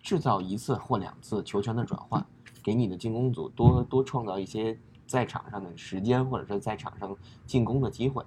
[0.01, 2.25] 制造一次或两次球权的转换，
[2.63, 8.25] 给你的进攻组多多创造一些在场上的时间，或者说在场上进攻的机会。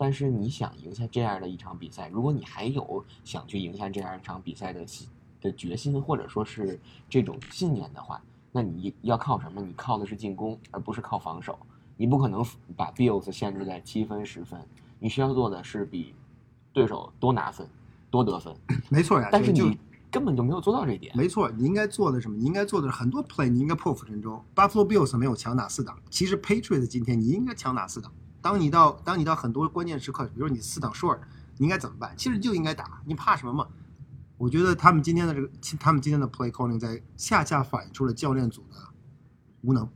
[0.00, 5.06] 但是你想赢下这样的一场比赛，如果你还有想去赢下这样一场比赛的心
[5.42, 8.18] 的决心，或者说是这种信念的话，
[8.50, 9.60] 那你要靠什么？
[9.60, 11.58] 你靠的是进攻，而不是靠防守。
[11.98, 12.42] 你不可能
[12.74, 14.58] 把 Bills 限制在七分、十分，
[14.98, 16.14] 你需要做的是比
[16.72, 17.68] 对手多拿分、
[18.10, 18.56] 多得分。
[18.88, 19.78] 没错呀，但是就你
[20.10, 21.14] 根本就没有做到这一点。
[21.14, 22.38] 没错，你应该做的什么？
[22.38, 24.42] 你应该做的是很多 play，你应该破釜沉舟。
[24.54, 28.10] Buffalo Bills 没有强打四档，其实 Patriots 今天你应该强打四档。
[28.42, 31.18] 当你到当你到很多关键时刻，比如说你四档 short，
[31.56, 32.14] 你应该怎么办？
[32.16, 33.66] 其实就应该打，你怕什么嘛？
[34.38, 38.76] 我觉得他们今天的这个，他们今天的 play calling 在恰恰反映出了教练组的
[39.60, 39.86] 无能。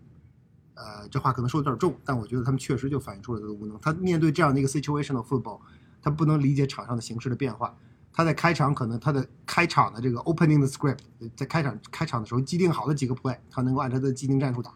[0.75, 3.79] 呃，这话可能说的有点重，但我觉得他们确实就反映出了他的无能。
[3.81, 5.61] 他面对这样的一个 situational football，
[6.03, 7.75] 他不能理解场上的形势的变化。
[8.13, 10.99] 他在开场可能他的开场的这个 opening 的 script，
[11.35, 14.73] 在开场开场的时候既定好的几个 play，他能够按他的既定战术打。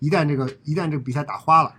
[0.00, 1.74] 一旦这个一旦这个比赛打花了，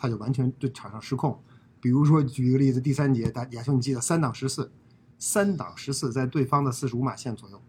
[0.00, 1.38] 他就完全对场上失控。
[1.78, 4.72] 比如说举一个例子，第三节，大亚兄你记得三档十四，
[5.18, 7.60] 三档十四在对方的四十五码线左右，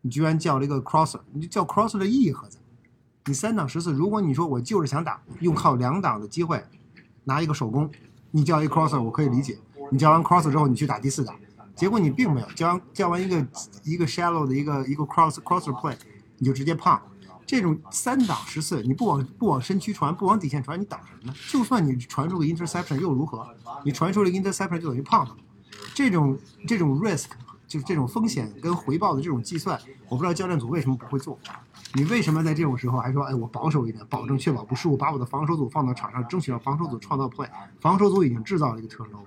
[0.00, 2.58] 你居然叫了一个 crosser，你叫 crosser 的意义何在？
[3.26, 6.64] 你三档十四，如果你说我就是想打，用靠两档的机会
[7.24, 7.88] 拿一个手工，
[8.32, 9.58] 你叫一 crosser 我可以理解。
[9.92, 11.36] 你叫完 crosser 之后，你去打第四档，
[11.74, 13.46] 结果你并没有叫完叫完一个
[13.84, 15.96] 一个 shallow 的一个一个 cross crosser play，
[16.36, 17.00] 你就直接胖。
[17.48, 21.34] 这种三挡十四，你不往不往身躯传，不往底线传，你挡什么呢？
[21.48, 23.48] 就算你传出个 interception 又如何？
[23.82, 25.34] 你传出了 interception 就等于胖了。
[25.94, 27.28] 这种这种 risk
[27.66, 29.80] 就是这种风险跟回报的这种计算，
[30.10, 31.38] 我不知道教练组为什么不会做。
[31.94, 37.48] 你为什么在这种时候还说，哎，我保守一点，保证确保不失误，把我的防守组放到场上，争取让防守组创造 play。
[37.80, 39.24] 防守组已经制造了一个特 low，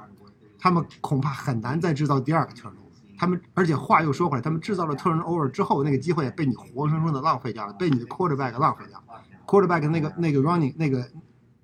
[0.60, 2.81] 他们恐怕很难再制造第二个特 low。
[3.21, 11.07] 他们而且话又说回来，他们制造了 turnover 之后，那个机会被你活生生的浪费掉了，被你的 quarterback 浪费掉了，quarterback 那个那个 running 那个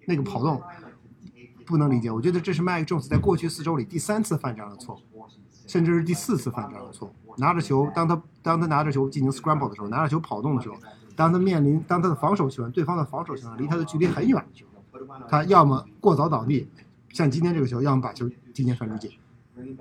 [0.06, 0.62] 那个跑动，
[1.66, 2.12] 不能理解。
[2.12, 5.26] 我觉得这是 Mike Jones 在过去四周里第三次犯这样的错误，
[5.66, 7.34] 甚至是第四次犯这样的错误。
[7.38, 10.76] 拿着球，当他当他拿着球进行 scramble 的时候，拿着球跑动的时候，
[11.16, 16.70] 当他面临当他的防守球员对方的防守球员离他的距离很远的时候，他要么过早倒地，
[17.10, 19.10] 像今天这个球，要么把球提前传出界。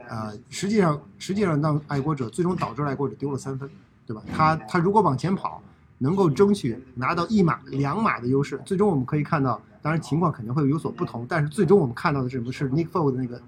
[0.08, 3.68] 呃，实际上，实际上让爱国者最终导致爱国者丢了三分，
[4.06, 4.22] 对吧？
[4.34, 5.62] 他他如果往前跑，
[5.98, 12.52] 能够争取拿到一码两码的优势，最终我们可以看到，当然情况肯定会有所不同，但是最终我们看到的是什么？
[12.52, 13.40] 是 Nick Foles 的那个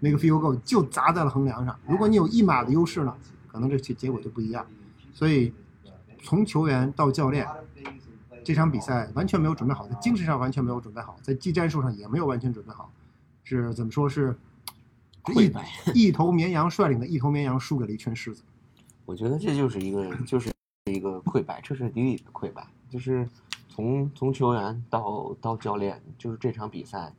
[0.00, 1.76] 那个 field goal 就砸在了横梁上。
[1.88, 3.14] 如果你有一码的优势呢，
[3.46, 4.64] 可能这结结果就不一样。
[5.12, 5.52] 所以
[6.22, 7.46] 从球员到教练，
[8.44, 12.90] 这场比赛完全没有准备好，在精神上完全没有准备好，在技战术上也没有完全准备好，
[13.44, 14.36] 是怎么说是？
[15.34, 18.42] 溃败，一头绵羊率领的一头绵羊输给了一群狮子。
[19.04, 20.52] 我觉得这就是一个，就是
[20.84, 23.26] 一个溃败，彻彻底底的溃败，就是
[23.68, 27.10] 从从球员到到教练，就是这场比赛，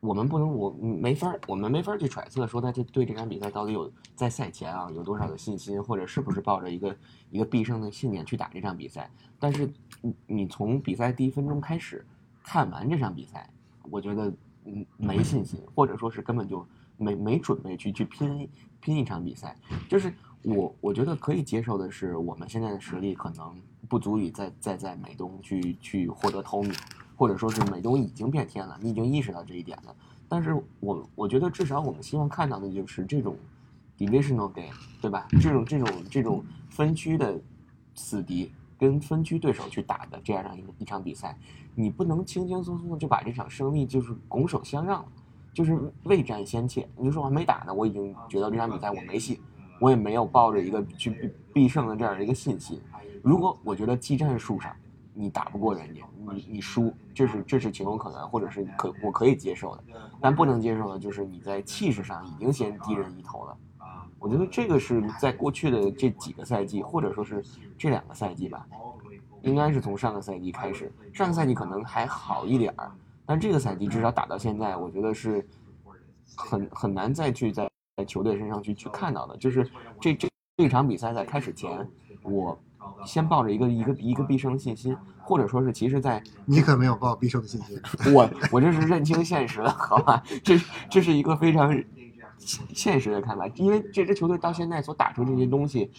[0.00, 6.96] 我们不能，我没法，我们没法去揣测说他这对这场比赛到底有在赛前啊有多少的信心，或者是不是抱着一个
[7.30, 9.10] 一个必胜的信念去打这场比赛。
[9.38, 12.02] 但是你你从比赛第一分钟开始
[12.42, 13.50] 看完这场比赛，
[13.90, 14.32] 我觉得
[14.64, 16.66] 嗯没信心，或者说是根本就。
[16.96, 18.48] 没没准备去去拼
[18.80, 19.56] 拼一场比赛，
[19.88, 23.54] 就是我我觉得可以接受的是，我们现在的实力可能
[23.88, 26.72] 不足以再再在美东去去获得头名，
[27.16, 29.94] 或者说是美东已经变天了，你已经意识到这一点了。
[30.28, 33.36] 但是我我觉得至少我们希望看到的就是这种
[33.98, 35.26] divisional game，对吧？
[35.40, 37.40] 这种这种这种分区的
[37.94, 41.38] 死敌跟分区对手去打的这样一一场比赛，
[41.74, 45.08] 你不能轻轻松松的就把这场胜利就是拱手相让了。
[45.56, 49.40] 就是未战先怯，你就说我还没打呢，我已经觉得这场比赛我没戏，
[49.80, 52.78] 我也没有抱着一个去必必胜的这样的一个信心。
[53.22, 54.70] 如果我觉得技战术上
[55.14, 59.84] 你打不过人家，你你输，这是这是情有可原，或者是可我可以接受的。
[60.20, 63.56] 但不能接受的就是你在气势上已经先低人一头了。
[64.18, 67.42] 我觉得这个是在过去的这几个赛季，或者说是
[67.78, 68.66] 这两个赛季吧，
[69.40, 72.92] 应该是从上个赛季开始，上个赛季可能还好一点儿。
[73.26, 75.44] 但这个赛季至少打到现在，我觉得是
[76.36, 77.68] 很很难再去在
[78.06, 79.36] 球队身上去去看到的。
[79.36, 79.68] 就是
[80.00, 81.88] 这这这场比赛在开始前，
[82.22, 82.58] 我
[83.04, 87.80] 先抱着一个一个一个必胜的信心，或者说是其实，在你可没有抱必胜的信心。
[88.14, 90.22] 我我这是认清现实了，好吧？
[90.44, 90.56] 这
[90.88, 91.82] 这是一个非常
[92.38, 95.90] 现实的看法，因为这支球队到现在所打出这些东西，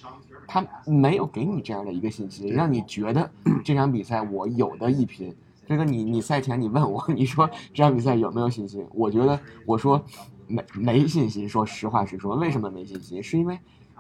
[0.48, 3.30] 他没有给你这样的一个信心，让你觉得
[3.66, 5.36] 这场比赛我有的一拼。
[5.68, 8.88] 这个你你赛前你问我，你说这场比赛有没有信心？
[8.94, 10.02] 我觉得我说
[10.48, 11.48] 没没信心。
[11.48, 13.22] 说实话实说，为什么没信心？
[13.22, 13.60] 是因为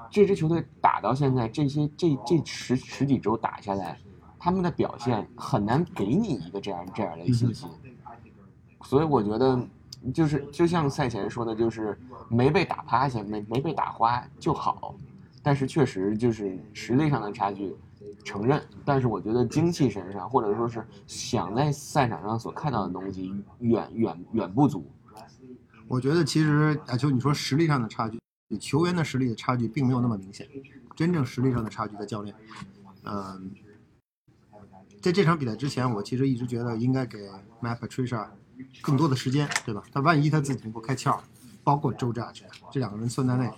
[0.09, 3.97] 这支球队打到现在，这些这这十十几周打下来，
[4.39, 7.69] 他们的表现很难给你一个这样这样的信心。
[8.83, 9.59] 所以我觉得，
[10.13, 11.99] 就是就像赛前说的，就是
[12.29, 14.95] 没被打趴下，没没被打花就好。
[15.43, 17.75] 但是确实就是实力上的差距，
[18.23, 18.61] 承认。
[18.85, 24.89] 但是我觉得精气神上，或者说是想在赛场上所看到的东西，远远远不足。
[25.87, 28.19] 我觉得其实啊，就你说实力上的差距，
[28.57, 30.47] 球员的实力的差距并没有那么明显，
[30.95, 32.35] 真正实力上的差距在教练。
[33.03, 33.51] 嗯，
[35.01, 37.29] 在这场比赛之前，我其实一直觉得应该给
[37.61, 38.27] Matt Patricia
[38.81, 39.81] 更多的时间，对吧？
[39.93, 41.17] 他万一他自己能够开窍，
[41.63, 43.49] 包括 Joe Judge 这两个人算在内，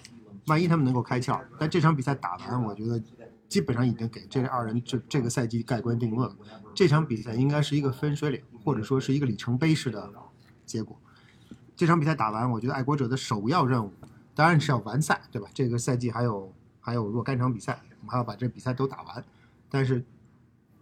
[0.45, 3.01] 万一他们能够开窍，但这场比赛打完，我觉得
[3.49, 6.38] 基本上已经给这二人这这个赛季盖棺定论了。
[6.73, 10.13] 这场比赛应该是一个分水岭，或者说是一个里程碑式的
[10.65, 10.97] 结果。
[11.75, 13.91] 这场比赛打完，我觉得爱国者的首要任务
[14.35, 15.49] 当然是要完赛，对吧？
[15.53, 19.25] 这个赛季还有还有若干场比赛，我们还要把这比赛都打完。
[19.67, 20.05] 但是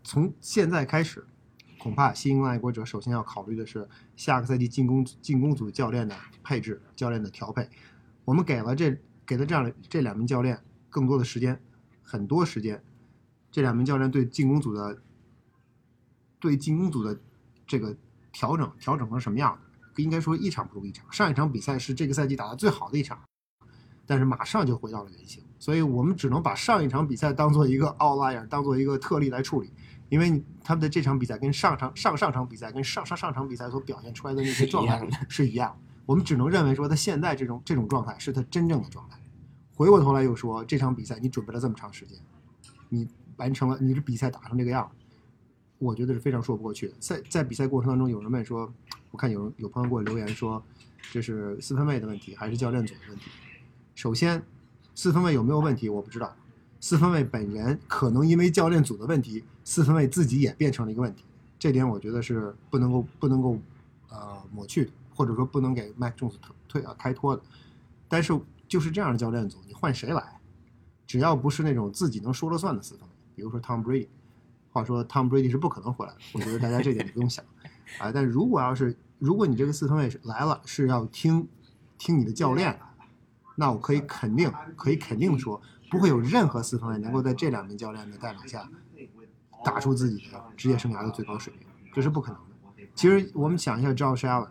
[0.03, 1.25] 从现在开始，
[1.79, 7.69] 恐怕新英格兰爱国者首先要考虑的是下个赛季进攻进攻组教练的配置、教练的调配。
[8.25, 11.61] 我们给了这给了这样这两名教练更多的时间，
[12.07, 12.81] 很多时间。
[13.51, 15.01] 这两名教练对进攻组的
[16.39, 17.19] 对进攻组的
[17.67, 17.95] 这个
[18.31, 19.59] 调整调整成什么样？
[19.97, 21.05] 应该说一场不如一场。
[21.11, 23.19] 上一场比赛是这个赛季打的最好的一场，
[24.05, 29.73] 但是马上就回到了原形，所以我们只能把上一场比赛当做一个 outlier，当做一个特例来处理。
[30.09, 39.19] 因为他们的这场比赛跟上场上上场比赛跟上上上场比赛所表现出来的那些状态是一样，我们只能认为说他现在这种这种状态是他真正的状态。
[39.77, 42.17] 回过头来又说这场比赛你准备了这么长时间，
[42.89, 44.89] 你完成了你的比赛打成这个样。
[45.77, 46.93] 我觉得是非常说不过去的。
[46.99, 48.73] 在在比赛过程当中，有人问说，
[49.11, 50.61] 我看有有朋友给我留言说，
[51.11, 53.29] 这是四分卫的问题还是教练组的问题？
[53.93, 54.41] 首先，
[54.95, 56.35] 四分卫有没有问题我不知道。
[56.79, 61.23] 四分卫本人可能因为教练组的问题，四分卫自己也变成了一个问题。
[61.59, 63.59] 这点我觉得是不能够不能够
[64.09, 67.43] 呃抹去的，或者说不能给麦仲斯推啊开脱的。
[68.07, 68.33] 但是
[68.67, 70.39] 就是这样的教练组，你换谁来，
[71.05, 74.07] 只要不是那种自己能说了算的四分卫，比如说 Tom Brady。
[74.69, 76.19] 话说，Tom Brady 是不可能回来的。
[76.33, 77.43] 我觉得大家这点不用想
[77.97, 78.11] 啊。
[78.11, 81.47] 但如果要是，如果你这个四分卫来了是要听
[81.97, 82.79] 听你的教练，
[83.55, 88.69] 那我可以肯定，可以肯定说，不会有任何四分卫能够在这两名教练的带领下
[89.65, 92.83] 打出自己的职业生涯的最高水平，这是不可能的。
[92.93, 94.49] 其实我们想一下，Josh Allen，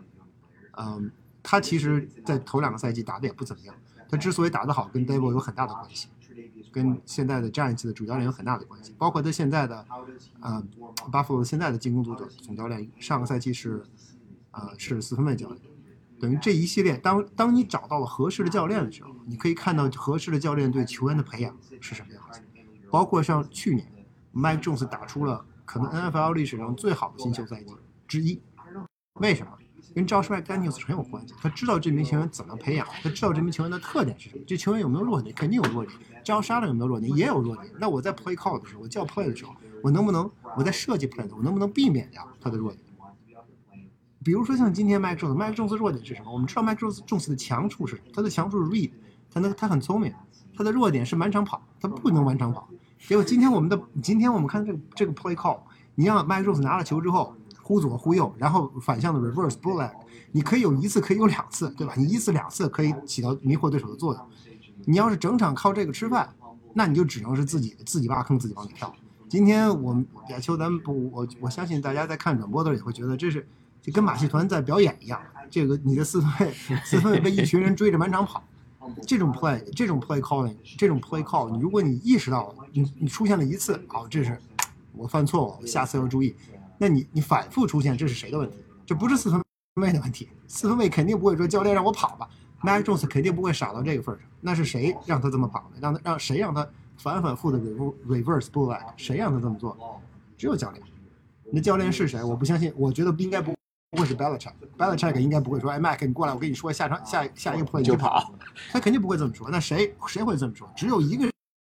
[0.73, 1.09] 嗯，
[1.41, 3.73] 他其实在头两个赛季打的也不怎么样。
[4.09, 6.07] 他之所以打得好，跟 d a v i d 有很大的关系。
[6.69, 9.83] 跟现在的战绩的主教练有很大的关系，包括他现在的，
[10.41, 10.63] 呃，
[11.11, 13.83] 巴弗罗现在的进攻组的总教练，上个赛季是，
[14.51, 15.59] 呃，是四分卫教练，
[16.19, 22.41] 等于这一系列，当当你找到了合适的教练的时候，你可以看到合适的教练对球员的培养是什么样子，
[22.91, 23.87] 包括像去年
[24.35, 27.73] ，Mike Jones 打出了可能 NFL 历史上最好的新秀赛季
[28.07, 28.39] 之一，
[29.13, 29.51] 为什么？
[29.97, 35.97] 跟 Josh McDaniels 很有关系，他知道这名球员怎么培养，他知道这名球员的特点是什么，这球员有没有弱点，肯定有弱点。
[36.23, 37.73] Josh Allen 有没有弱点，也有弱点。
[37.79, 42.83] 那我在 play call 的时候，我叫 play 的时候，我能不能我在设计 play 的时候，我能不能避免掉他的弱点？
[44.23, 46.31] 比如说像今天 Mike Jones，Mike Jones 弱点是什么？
[46.31, 48.91] 我们知道 Mike Jones 的强处是什么他的强处是 read，
[49.33, 50.13] 他能他很聪明，
[50.55, 52.69] 他的弱点是满场跑，他不能满场跑。
[52.99, 55.61] 结果今天我们的今天我们看这个这个 play call，
[55.95, 57.35] 你让 Mike Jones 拿了球之后。
[57.67, 59.91] 忽左忽右，然后反向的 reverse bullet，
[60.31, 61.93] 你可以有一次，可以有两次，对吧？
[61.97, 64.25] 你一次两次可以起到迷惑对手的作用。
[64.85, 66.33] 你要是整场靠这个吃饭，
[66.73, 68.93] 那你就只能是自己自己挖坑，自己往里跳。
[69.27, 73.45] 今天我们亚秋，咱们不，我我相信大家在看转播的时候也会觉得这是
[73.81, 75.19] 就跟马戏团在表演一样。
[75.49, 76.53] 这个你的四分卫，
[76.85, 78.41] 四分卫被一群人追着满场跑，
[79.05, 84.39] 这种 play，这种 play calling，这种 play call，你如果你意识到你你出现了一次，好，这是
[84.93, 86.33] 我犯错误，下次要注意。
[86.77, 88.57] 那你你反复出现，这是谁的问题？
[88.85, 89.41] 这不是四分
[89.81, 92.29] 卫的问题，四分卫肯定不会说教练让我跑吧
[92.61, 94.27] ，Mac Jones 肯定不会傻到这个份上。
[94.39, 95.79] 那是谁让他这么跑的？
[95.81, 98.79] 让他让谁让他反反复的 reverse bullet？
[98.95, 99.75] 谁让他这么做？
[100.37, 100.83] 只有教练。
[101.51, 102.23] 那教练是谁？
[102.23, 103.53] 我不相信，我觉得不应该不
[103.91, 104.53] 不会是 Belichick。
[104.77, 108.33] Belichick 应该不会说，哎，Mac 你过来，我跟你说下场下下一个 play 就跑。
[108.71, 109.49] 他肯定不会这么说。
[109.49, 110.69] 那谁谁会这么说？
[110.75, 111.29] 只有一个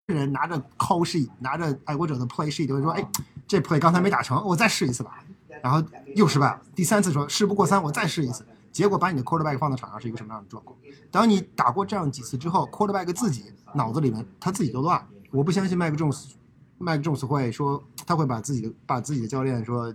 [0.06, 3.02] 人拿着 call sheet，拿着爱国者的 play sheet 会说，哎。
[3.48, 5.24] 这 play 刚才没打成，我再试一次吧，
[5.62, 5.82] 然后
[6.14, 6.62] 又失败了。
[6.74, 8.46] 第三次说事不过三，我再试一次。
[8.70, 10.78] 结果把你的 quarterback 放到场上是一个什么样的状况？
[11.10, 15.04] 当你打过这样几次之后，quarterback 自己脑子里面他自己就乱。
[15.32, 16.32] 我不相信麦克 Jones，
[16.76, 19.92] 麦克 Jones 会说他会把自己的把自己的教练说，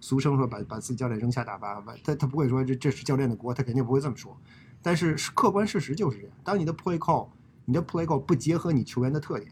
[0.00, 4.36] 俗称说把把自己教练扔下大巴，他他不会说这这是教练的锅，他肯定不会这么说。
[4.82, 6.36] 但是客观事实就是这样。
[6.44, 7.28] 当你的 play call，
[7.64, 9.50] 你的 play call 不结合你球员的特点，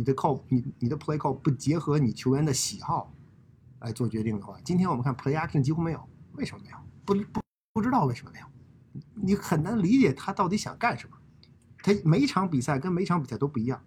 [0.00, 3.12] 你的 call 你你的 play call 不结合你球员的喜好
[3.80, 6.76] 来做决定的话，今天我们看 play acting 几乎没有，为什么没有？
[7.04, 7.42] 不不
[7.74, 8.46] 不知道为什么没有，
[9.14, 11.14] 你很难理解他到底想干什么。
[11.82, 13.78] 他每一场比赛跟每一场比赛都不一样，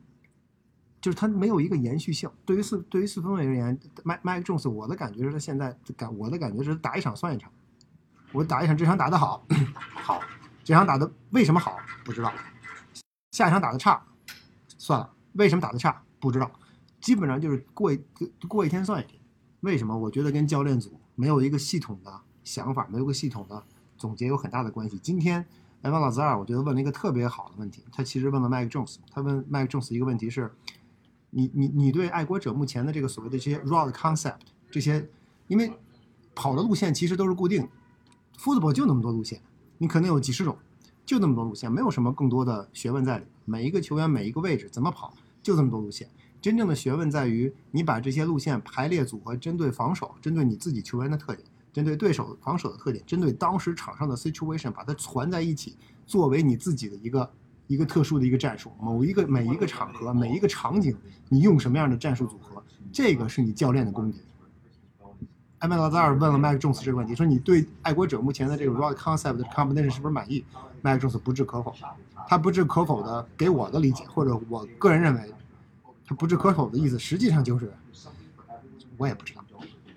[1.01, 2.29] 就是他没有一个延续性。
[2.45, 7.51] 对于四对于四分卫而言，麦麦克 Jones，我的感觉是他现在感我的感觉是打一场算一场。
[8.31, 9.43] 我打一场，这场打得好，
[9.95, 10.21] 好，
[10.63, 12.31] 这场打的为什么好不知道，
[13.31, 14.03] 下一场打的差，
[14.77, 16.51] 算了，为什么打的差不知道，
[17.01, 17.99] 基本上就是过一
[18.47, 19.19] 过一天算一天。
[19.61, 19.97] 为什么？
[19.97, 23.63] 我觉得跟教练组没有一个系统的想法，没有个系统的
[23.97, 24.97] 总结有很大的关系。
[24.99, 25.45] 今天
[25.83, 30.51] 埃文老兹二，我觉得问了一个特别好的问题，他其实问了麦克 Jones，他问麦克 Jones 一个问题是，
[31.29, 35.09] 你你你对爱国者目前的这个所谓的这些 road concept 这些，
[35.47, 35.71] 因为
[36.35, 37.67] 跑的路线其实都是固定。
[38.37, 39.41] football 就那么多路线，
[39.77, 40.57] 你可能有几十种，
[41.05, 43.25] 就那么多路线，没有什么更多的学问在里。
[43.45, 46.09] 每一个球员每一个位置怎么跑，就这么多路线。
[46.41, 57.31] 真正的学问在于你把这些路线排列组合，针对防守，针对你自己球员的特点，针对对手防守的特点，针对当时场上的 situation，把它攒在一起，作为你自己的一个
[57.67, 58.71] 一个特殊的一个战术。
[58.81, 60.97] 某一个每一个场合，每一个场景，
[61.29, 64.19] 你用什么样的战术组合，这个是你教练的功底。
[65.59, 70.43] 埃麦劳扎尔问了麦克琼斯这个问题，说你对爱国者目前的这个 route concept 的 combination 是不是满意？
[70.81, 71.73] 麦克琼斯不置可否。
[72.27, 75.31] 他不置可否的，给我的理解或者我个人认为，
[76.05, 77.73] 他不置可否的意思，实际上就是
[78.97, 79.43] 我也不知道，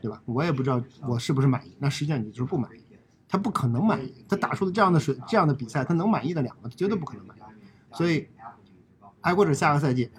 [0.00, 0.20] 对吧？
[0.24, 1.72] 我也不知道我是不是满意。
[1.78, 2.82] 那实际上你就是不满意，
[3.28, 4.14] 他不可能满意。
[4.28, 7.40] 他打出的这样的水这样的比赛，他能满意的两个，绝对不可能满意。
[7.92, 8.28] 所以，
[9.20, 10.10] 爱国者下个赛季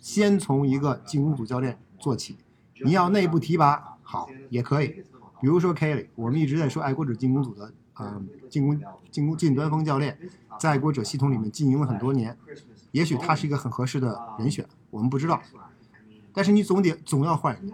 [0.00, 2.38] 先从一个进攻组教练做起，
[2.84, 3.96] 你要内部提拔。
[4.02, 5.04] 好，也可以，
[5.38, 8.80] 比如说 Kelly，我们一直在说爱国者进攻组的，嗯，进攻
[9.10, 10.18] 进攻近端锋教练，
[10.58, 12.36] 在爱国者系统里面经营了很多年，
[12.92, 15.40] 也许他是一个很合适的人选，我们不知道，
[16.32, 17.72] 但是你总得总要换人。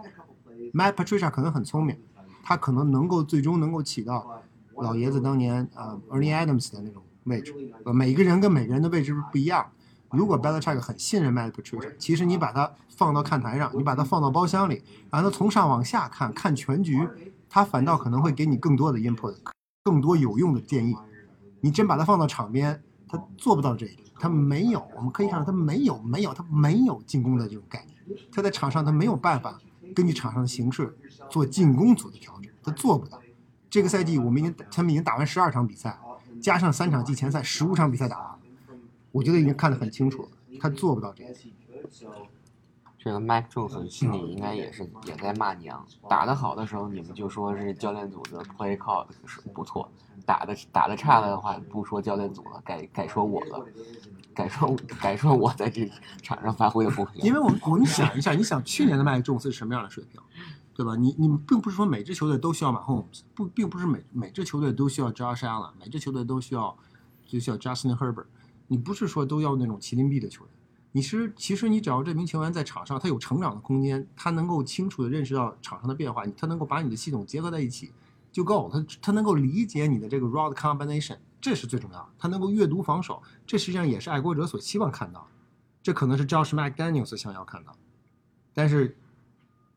[0.73, 1.97] Matt Patricia 可能很聪明，
[2.43, 4.41] 他可能能够最终能够起到
[4.75, 7.53] 老爷子当年呃 Ernie Adams 的那种位置，
[7.85, 9.65] 呃，每个人跟每个人的位置不一样。
[10.11, 17.07] 如果 Belichick 很信任 Matt Patricia，其实你把他放到看台上，你把他放到包厢里，然后他从上往下看看全局，
[17.49, 19.35] 他反倒可能会给你更多的 input，
[19.85, 20.95] 更多有用的建议。
[21.61, 24.83] 你真把他放到场边，他做不到这一点，他没有。
[24.95, 28.19] 我们可以看到他没有，没有，他没有进攻的这种概念。
[28.31, 29.59] 他在场上他没有办法
[29.95, 30.97] 根据场上的形势
[31.29, 33.21] 做进攻组的调整，他做不到。
[33.69, 35.95] 这个赛季我们已经他们已经打完十二场比赛，
[36.41, 38.39] 加上三场季前赛，十五场比赛打完。
[39.11, 41.55] 我觉得已经看得很清楚了，他做不到这一点。
[43.05, 45.85] 这个 Mike Jones 心里应该也是也在骂娘。
[46.09, 49.87] 打得好的时候，你们就说是教练组的 play call 是不错；
[50.25, 53.63] 打的打的差了的话，不说教练组了，改改说我了，
[54.33, 55.87] 改说改说我在这
[56.23, 57.07] 场上发挥的不。
[57.13, 60.19] 因为我们我们想一下，你想去年的 Mike Jones 是什么样的水平，
[60.73, 60.95] 对吧？
[60.95, 66.75] 你你并不是说每支球队都需要马 Holmes，不，并不是每每支球队都需要 Josh Allen，每支球队都需要
[67.23, 68.25] 就需要 Justin Herbert。
[68.65, 70.54] 你不是说都要那种麒麟臂的球员，
[70.95, 77.91] 你是其实你只要这名球员在场上，他有成长的空间，他能够清楚的认识到场上的变化，他能够把你的系统结合在一起
[78.31, 78.69] 就够。
[78.71, 82.07] 他他能够理解你的这个 road combination，这是最重要的。
[82.17, 85.27] 他能够阅读防守，这实际上也是爱国者所希望看到。
[85.83, 87.75] 这可能是 Josh McDaniels 想要看到，
[88.53, 88.97] 但是，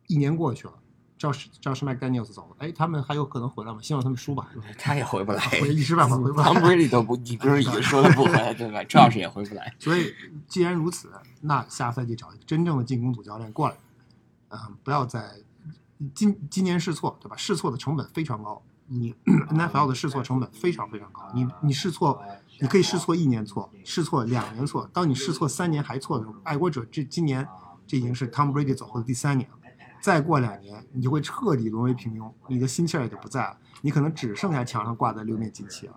[0.06, 0.74] 一年过去了。
[1.18, 3.80] 赵是赵是麦丹尼尔斯走了，哎，他们还有可能回来吗？
[3.82, 4.48] 希望他们输吧。
[4.78, 6.46] 他也回不来，一时半会回不来。
[6.46, 8.84] Tom Brady 都不，你不是也说了不回来 对吧？
[8.84, 9.74] 赵是也回不来。
[9.80, 10.14] 所以
[10.46, 13.76] 既然如此，那下赛季找一个真正的进攻组教练过来，
[14.50, 15.28] 嗯，不要再
[16.14, 17.36] 今今年试错，对吧？
[17.36, 19.12] 试错的成本非常高，你
[19.50, 21.28] NFL 的试错成本非常非常高。
[21.34, 22.22] 你你试错，
[22.60, 24.88] 你可以试错一年错，试错两年错。
[24.92, 27.44] 当你试错三年还错的时候，爱国者这今年
[27.88, 29.56] 这已经是 Tom Brady 走后的第三年了。
[30.00, 35.94] 再过两年，你就会彻底沦为平庸，你的心气儿也就不在了，你可能只剩下墙上挂的六面锦旗了。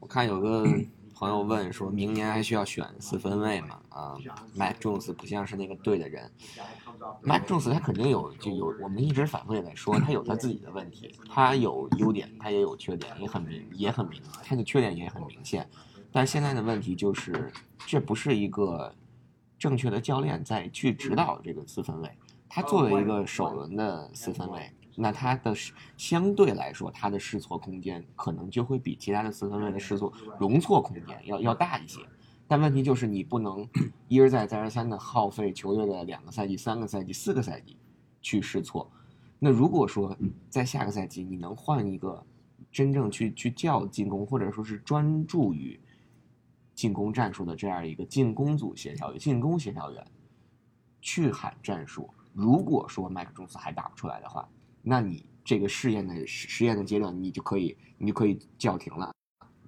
[0.00, 0.66] 我看有个
[1.14, 3.80] 朋友问，说明年还需要选四分卫吗？
[3.88, 4.16] 啊
[4.54, 6.30] ，Mac Jones 不像是那个对的人。
[7.22, 15.68] Mac Jones 他肯定有，就有我们一直反复也在说，他有他自己的问题，他有优点，他也有缺点，也很明，也很明，他的缺点也很明显。
[16.12, 17.52] 但现在的问题就是，
[17.86, 18.94] 这不是一个
[19.58, 22.10] 正确的教练在去指导这个四分卫。
[22.48, 25.54] 他作为一个首轮的四分卫，那他的
[25.96, 32.00] 相对来说，他的试错空间可能就会比其他的四分卫的试错容错空间要要大一些。
[32.48, 33.68] 但问题就是，你不能
[34.06, 37.76] 一而再再而三的耗费球队的两个赛季、三个赛季、四个赛季
[38.22, 38.88] 去试错。
[39.38, 40.16] 那如果说
[40.48, 42.24] 在下个赛季你能换一个
[42.70, 45.78] 真正去去叫进攻，或者说是专注于
[46.74, 50.06] 进攻战术的这样一个进攻组协调员、进攻协调员
[51.00, 52.08] 去喊战术。
[52.36, 54.46] 如果说麦克琼斯还打不出来的话，
[54.82, 59.10] 那你这个试验的实实验的阶段，你就可以你就可以叫停了。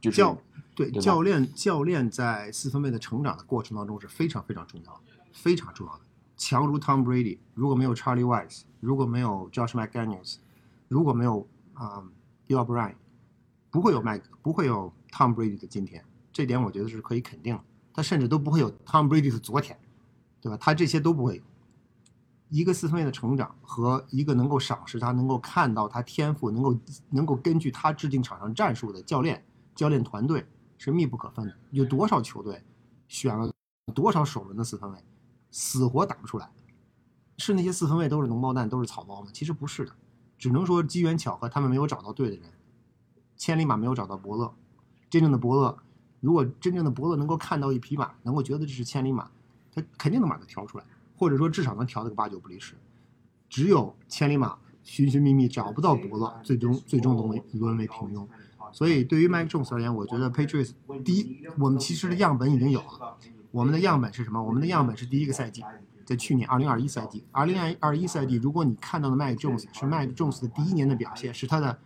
[0.02, 0.36] 就是教
[0.76, 5.00] 对对教练教练在四分卫的成长的过程当中是非常非常重要的，
[5.32, 6.00] 非常重要的。
[6.36, 10.36] 强如 Tom Brady，如果没有 Charlie Weiss，如果没有 Josh McDaniels，
[10.88, 12.04] 如果没有啊、
[12.46, 12.94] Bill O'Brien，
[13.70, 16.04] 不会有麦不会有 Tom Brady 的今天。
[16.32, 17.64] 这点我觉得是可以肯定的。
[17.94, 19.76] 他甚至都不会有 Tom Brady 的昨天，
[20.40, 20.56] 对吧？
[20.60, 21.42] 他这些都不会有。
[22.48, 26.76] 一个四分卫的成长和一个能够赏识他、能够看到他天赋、能够
[27.10, 29.44] 能够根据他制定场上战术的教练、
[29.74, 30.46] 教练团队
[30.78, 31.54] 是密不可分的。
[31.70, 32.62] 有多少球队
[33.06, 33.50] 选了
[33.94, 34.98] 多少首轮的四分卫，
[35.50, 36.50] 死活打不出来？
[37.38, 39.28] 是那些四分卫都是脓包蛋，都是草包吗？
[39.32, 39.92] 其实不是的，
[40.36, 42.44] 只能说机缘巧合，他们没有找到对的人。
[43.36, 44.52] 千里马没有找到伯乐，
[45.08, 45.78] 真正的伯乐，
[46.20, 49.30] 如果真正的伯乐能够看到一匹马，能够觉得这是千里马，
[49.72, 50.84] 他肯定能把它挑出来，
[51.18, 52.74] 或者说至少能调得个八九不离十。
[53.48, 58.26] 只有千里马寻寻觅觅找不到伯乐，最终最终沦为沦为平庸。
[58.72, 63.16] 所以对于 Mike Jones 而言，我觉得 Patriots 第一，我们其实的样本已经有了。
[63.50, 64.42] 我们的样本是什么？
[64.42, 65.64] 我们的样本是第一个赛季，
[66.04, 71.78] 在去年二零二一赛季，二零二一赛季，如果你看到的 Mike Jones 是 Mike Jones 的第一年的表现，是他的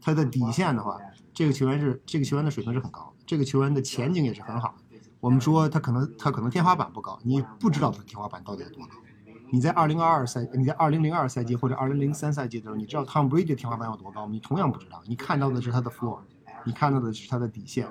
[0.00, 0.96] 他的底线的话，
[1.34, 4.89] 这个球员是这个球员的水平是很高的，这个球员的前景也是很好的。
[5.20, 8.92] 我们说他可能他可能天花板不高，你不知道他的天花板到底有多高。
[9.52, 14.32] 你在二零二二赛，你在二零零二赛季或者二零零三赛季的时候，你知道 Tom Brady 的天花板有多高吗？
[14.32, 16.20] 你同样不知道，你看到的是他的 floor，
[16.64, 17.86] 你看到的是他的底线。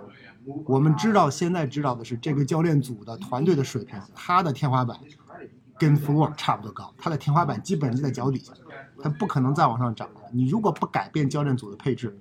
[0.66, 4.98] 我们知道，现在知道的是这个教练组的团队的水平，他的天花板
[5.78, 8.54] 跟 floor 差不多高，他的天花板基本就在脚底下，
[9.04, 10.22] 他不可能再往上涨了。
[10.32, 12.18] 你如果不改变教练组的配置，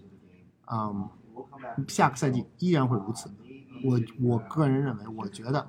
[0.71, 1.09] 嗯，
[1.87, 3.31] 下个赛季依然会如此。
[3.85, 5.67] 我我个人认为，我觉得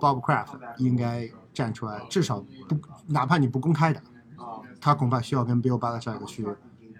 [0.00, 2.76] Bob Kraft 应该站出来，至少不，
[3.06, 4.02] 哪怕你不公开的，
[4.80, 6.46] 他恐怕需要跟 Bill Belichick 去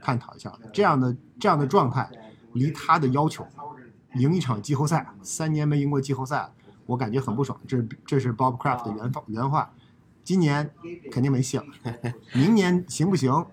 [0.03, 0.53] 探讨一下。
[0.73, 2.11] 这样的这样的状态，
[2.53, 3.47] 离他的要求
[4.15, 6.53] 赢一场季后赛，三年没赢过季后赛，
[6.87, 7.59] 我感觉很不爽。
[7.67, 9.71] 这是这是 Bob Kraft 的原话原话。
[10.23, 10.71] 今年
[11.13, 11.65] 肯定没戏了，
[12.33, 13.45] 明年行不行？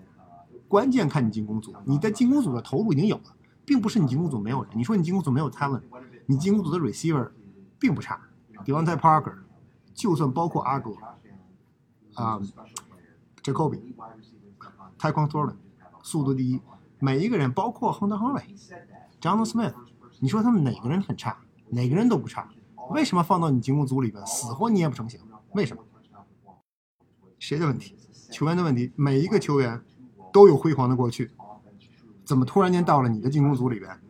[0.68, 3.24] 关键看你进攻组，你的进攻组的投入已经有了，
[3.66, 4.70] 并不是你进攻组没有人。
[4.74, 5.82] 你说你进攻组没有 talent，
[6.26, 7.30] 你进攻组的 receiver
[7.78, 8.20] 并不差
[8.64, 9.38] d e o n t e Parker，
[9.94, 10.92] 就算包括阿格，
[12.14, 12.40] 啊、
[13.42, 13.94] Jacoby、
[14.98, 15.56] 泰康 Thornton，
[16.02, 16.60] 速度第一，
[16.98, 18.44] 每一个人，包括 Hunter Henry、
[19.20, 19.74] John Smith，
[20.20, 21.38] 你说他们哪个人很差？
[21.70, 22.48] 哪个人都不差，
[22.90, 25.20] 为什么放到你进攻组里边死活捏不成型？
[25.52, 25.82] 为什么？
[27.38, 27.96] 谁的问题？
[28.30, 28.92] 球员的问题。
[28.94, 29.82] 每一个球员
[30.32, 31.32] 都有辉煌的过去，
[32.24, 34.00] 怎么突然间到了你的进攻组里边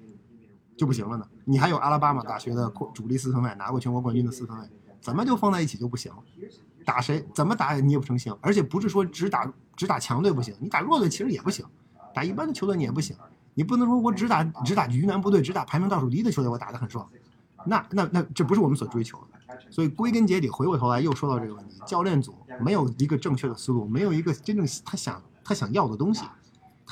[0.76, 1.26] 就不行了呢？
[1.44, 4.66] 你还有阿拉巴马大学的主力四分卫，拿过全国冠军的四分卫，
[5.00, 6.18] 怎么就放在一起就不行了？
[6.84, 11.64] 打谁怎么打也捏不成型，而且不是说只打只打强队不行，你打弱队其实也不行，
[12.14, 13.16] 打一般的球队你也不行。
[13.54, 17.06] 你不能说我只打只打鱼腩部队，只打排名倒数第一的球队，我打得很爽。
[17.66, 19.26] 那那那这不是我们所追求的。
[19.70, 26.24] 所以归根结底，回过头来又说到这个问题：教练组没有一个正确的思路，没有一个真正他想他想要的东西，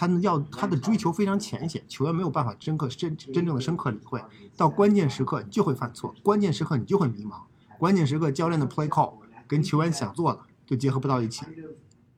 [0.00, 4.18] 他要他的追求非常浅显，球员没有办法深刻真真正的深刻理会。
[4.56, 7.42] 到关键时刻你就会犯错，关键时刻你就会迷茫，
[7.78, 11.44] 关键时刻教练的 play call 跟球员想做的就结合不到一起，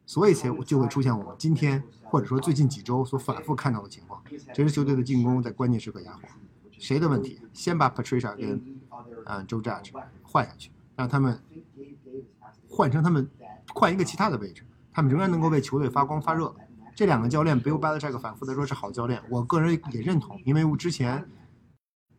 [0.07, 4.23] 所以才就会出现我们今天或者说最近几周所反复看到的情况。
[4.55, 6.31] 这支球队的进攻在关键时刻压垮，
[6.79, 7.41] 谁的问题？
[7.53, 8.63] 先把 Patricia 跟
[9.27, 9.91] 嗯 Joe Judge
[10.23, 11.37] 换下去，让他们
[12.69, 13.29] 换成他们
[13.75, 14.63] 换一个其他的位置，
[14.93, 16.55] 他们仍然能够为球队发光发热。
[16.95, 21.27] 这两个教练 Bill Belichick 反复的说是好教练，我个人也认同，因为我之前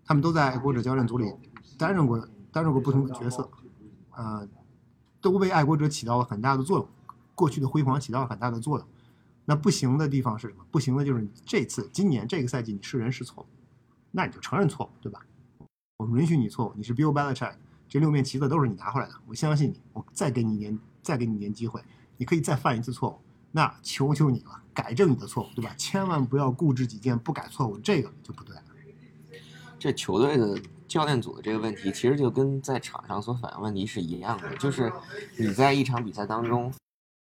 [0.05, 1.31] 他们都在爱国者教练组里
[1.77, 2.19] 担任过
[2.51, 3.49] 担任过不同的角色，
[4.15, 4.47] 呃，
[5.21, 6.87] 都为爱国者起到了很大的作用，
[7.35, 8.87] 过去的辉煌起到了很大的作用。
[9.45, 10.65] 那不行的地方是什么？
[10.71, 13.45] 不行的就是这次今年这个赛季你是人是错，
[14.11, 15.19] 那你就承认错误，对吧？
[15.97, 17.53] 我们允许你错误，你是 Bill Belichick，
[17.87, 21.83] 这六面旗子都是你拿回来的，我相信你，我再给你一年，再给你一年机会，
[22.17, 23.19] 你可以再犯一次错误，
[23.55, 25.75] 那求求你了，改正你的错误，对吧？
[25.77, 28.63] 千万不要固执己见，不改错误，这个就不对了。
[29.77, 34.91] 这球队的教练组的这个问题，其实就跟在场上所反映问题是一样的，就是
[35.37, 36.73] 你在一场比赛当中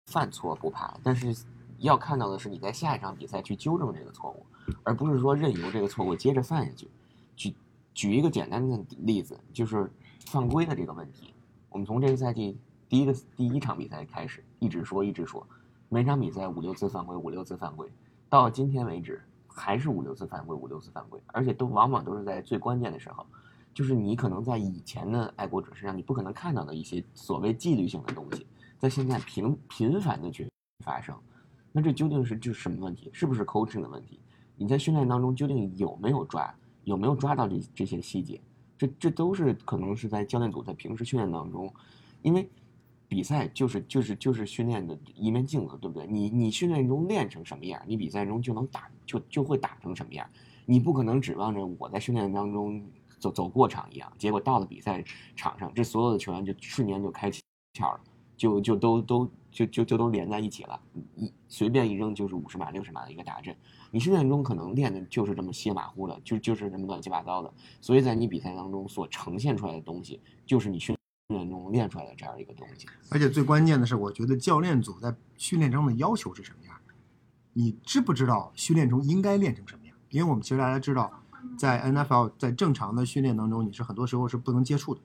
[0.06, 1.34] 犯错不怕，但是
[1.78, 4.46] 要看到的是你在下一场比赛去纠正这个错误，
[4.84, 6.88] 而不是说任由这个错误接着犯下去。
[7.34, 7.54] 举
[7.92, 9.90] 举一个简单的例子，就是
[10.26, 11.34] 犯规的这个问题。
[11.70, 12.56] 我们从这个赛季
[12.88, 15.46] 第一个第一场比赛开始，一直说一直说，
[15.92, 17.84] 每场比赛五六次犯规，五六次犯规，
[18.28, 23.26] 到今天为止还是五六次犯规，五六次犯规，而且都往往都是在最关键的时候，
[23.74, 28.46] 就是你可能在以前的爱国者身上你不可能看到的一些所谓纪律性的东西，
[28.78, 30.48] 在现在频频繁的去
[30.84, 31.12] 发生。
[31.72, 33.10] 那这究竟是就是什么问题？
[33.12, 34.20] 是不是 coaching 的问题？
[34.54, 38.40] 你在训练当中究竟有没有抓，有没有抓到这这些细节？
[38.78, 41.68] 这这都是可能是在教练组在平时训练当中，
[42.22, 42.48] 因为
[43.10, 46.06] 比赛就是就是就是训练的一面镜子，对不对？
[46.06, 50.24] 你你训练中练成什么样，你比赛中就能打就就会打成什么样。
[50.64, 52.80] 你不可能指望着我在训练当中
[53.18, 55.02] 走走过场一样，结果到了比赛
[55.34, 58.00] 场上，这所有的球员就瞬间就开窍了，
[58.36, 60.80] 就就都都就就就都连在一起了，
[61.16, 63.52] 一随便一扔就是五十码六十码的一个大阵。
[63.90, 70.94] 你训练中可能练的就是这么些马虎的，就就是这么乱七八糟的，所以在你比赛当中所呈现出来的东西，就是你训
[71.36, 72.86] 练中练出来的这样一个东西。
[73.10, 76.76] 而且最关键的是，我觉得教练组在训练中的要求是什么样？
[77.52, 79.96] 你知不知道训练中应该练成什么样？
[80.10, 81.10] 因为我们其实大家知道，
[81.58, 85.00] 在 NFL 在正常的训练当中，你是很多时候是不能接触的，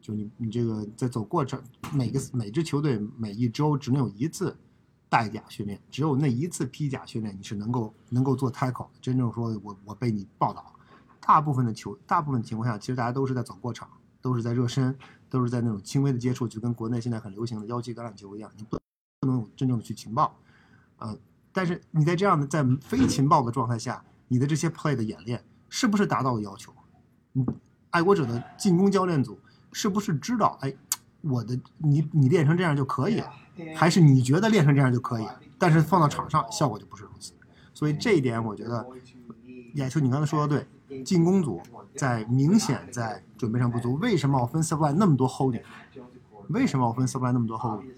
[0.00, 1.62] 就你你这个在走过程，
[1.92, 4.56] 每个每支球队每一周只能有一次。
[5.06, 10.74] 带甲训练，只有那一次披甲训练，你是能够能够做 tackle，真正说我我被你报道。
[11.20, 13.88] 大部分的球，大部分情况下，其实大家都是在走过场，
[14.20, 14.98] 都是在热身，
[15.34, 18.78] 都是在那种轻微的接触，就跟国内现在很流行的腰旗橄榄球一样，你不
[19.18, 20.38] 不能真正的去情报。
[20.98, 21.18] 呃，
[21.52, 26.72] 但是你在这样的在非情报的状态下，你的这些 play 的演练是不是达到了要求？
[27.32, 27.44] 嗯，
[27.90, 29.36] 爱国者的进攻教练组
[29.72, 30.56] 是不是知道？
[30.62, 30.72] 哎，
[31.22, 33.28] 我的你你练成这样就可以了。
[33.74, 35.26] 还是你觉得练成这样就可以，
[35.58, 37.32] 但是放到场上效果就不是如此。
[37.72, 38.86] 所以这一点我觉得，
[39.74, 40.66] 亚秋你刚才说的对，
[41.02, 41.60] 进攻组
[41.96, 43.94] 在明显在准备上不足。
[43.94, 45.62] 为什么 offensive line 那么多 holding？
[46.48, 47.94] 为什么 offensive line 那么多 holding？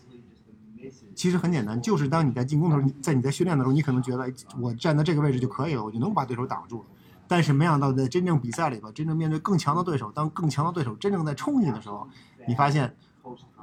[1.14, 6.84] 其实很简单，就是当你在进攻的时候，你在你在训练的时候，你可能觉得我站在这个位置就可以了，我就能把对手挡住了。
[7.26, 12.06] 但是没想到在真正比赛里边，真正面对更强的对手，当更强的对手真正在冲你的时候，
[12.46, 12.94] 你发现。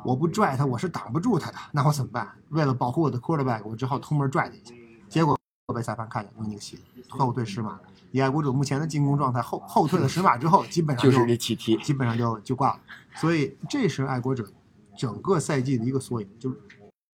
[0.04, 2.28] 我不拽他，我是挡不住他的，那我怎么办？
[2.50, 4.76] 为了保护我的 quarterback，我只好偷摸拽他一下。
[5.08, 5.40] 结果
[5.74, 6.78] 被裁判看见，用那个鞋
[7.08, 7.80] 后退十码。
[8.14, 12.80] 以爱国者目前的进攻状态，后后退了十码之后，基本上就是那起踢，基本上就就挂了。
[13.16, 14.47] 所以这是爱国者
[14.95, 16.55] 整个赛季的一个缩影，就是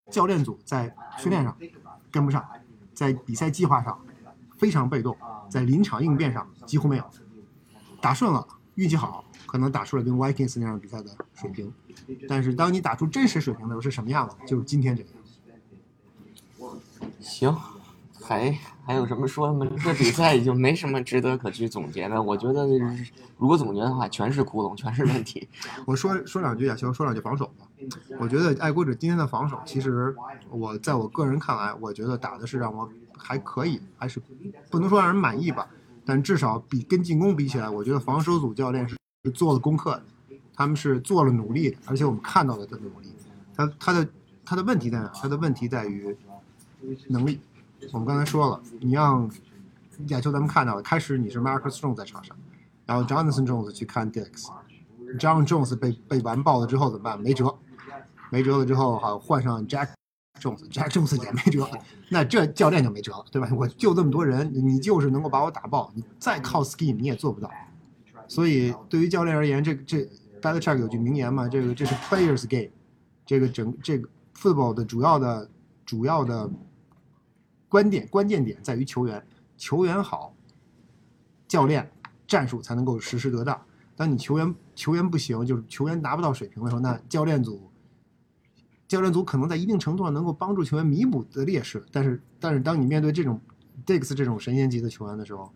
[0.09, 1.53] 教练组在训练上
[2.09, 2.43] 跟不上，
[2.93, 3.99] 在比赛计划上
[4.57, 5.17] 非常被动，
[5.49, 7.03] 在临场应变上几乎没有。
[7.99, 9.23] 打顺了，运气好。
[9.45, 11.71] 可能打出了跟 Vikings 那样比赛的水平，
[12.27, 14.35] 但是当你打出真实水平的时候是什么样子？
[14.45, 15.09] 就是今天这个。
[17.21, 17.55] 行，
[18.27, 18.51] 还
[18.83, 19.67] 还有什么说吗？
[19.83, 22.19] 这比赛已经没什么值得可去总结的。
[22.21, 22.67] 我觉得
[23.37, 25.47] 如果总结的话，全是窟窿，全是问题。
[25.85, 27.67] 我说说两句啊，行，说两句防守吧。
[28.19, 30.15] 我觉得爱国者今天的防守，其实
[30.49, 34.19] 我在我个人看来，我觉得打的是让我还可以，还是
[34.71, 35.67] 不能说让人满意吧，
[36.03, 38.95] 但至少比跟进攻比起来，我觉得防守组教练是。
[39.33, 40.03] 做了功课的，
[40.53, 43.11] 他们是做了努力的，而且我们看到了他的努力。
[43.55, 44.07] 他他的
[44.45, 45.07] 他的问题在哪？
[45.15, 46.15] 他的问题在于
[47.07, 47.39] 能力。
[47.91, 49.29] 我们刚才说了，你让
[50.07, 52.35] 亚秋咱们看到了，开始你是 Marcus Jones 在场上，
[52.85, 57.19] 然后 Jonathan Jones 去看 Dix，John Jones 被被完爆了之后怎么办？
[57.19, 57.55] 没辙，
[58.29, 59.89] 没辙了之后好换上 Jack
[60.39, 61.69] Jones，Jack Jones 也没辙，
[62.09, 63.49] 那这教练就没辙了，对吧？
[63.55, 67.49] 我就这么多人，你就是能够把我打爆，你再靠 Scheme 你也做不到。
[68.27, 72.71] 所以，对于教练而言，这这 b a t t e c h e c k 有句名言嘛，这个这是 players game，
[73.25, 75.49] 这个整这个 football 的主要的
[75.85, 76.49] 主要的
[77.75, 79.21] 关键关键点在于球员，
[79.57, 80.33] 球员好，
[81.45, 81.91] 教练
[82.25, 83.61] 战术才能够实施得当。
[83.97, 87.69] 当你球员球员不行，就是球员达不到水平的时候，那教练组
[88.87, 93.41] 教练组可能在一定程度上能够帮助球员弥补的劣势，但是但是当你面对这种
[93.85, 95.51] Dix 这种神仙级的球员的时候。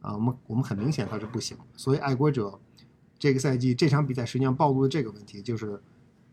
[0.00, 2.56] 啊，我们我们很明显他是不行，所以爱国者
[3.18, 5.82] 这个赛季这场比赛实际上暴露了这个问题，就是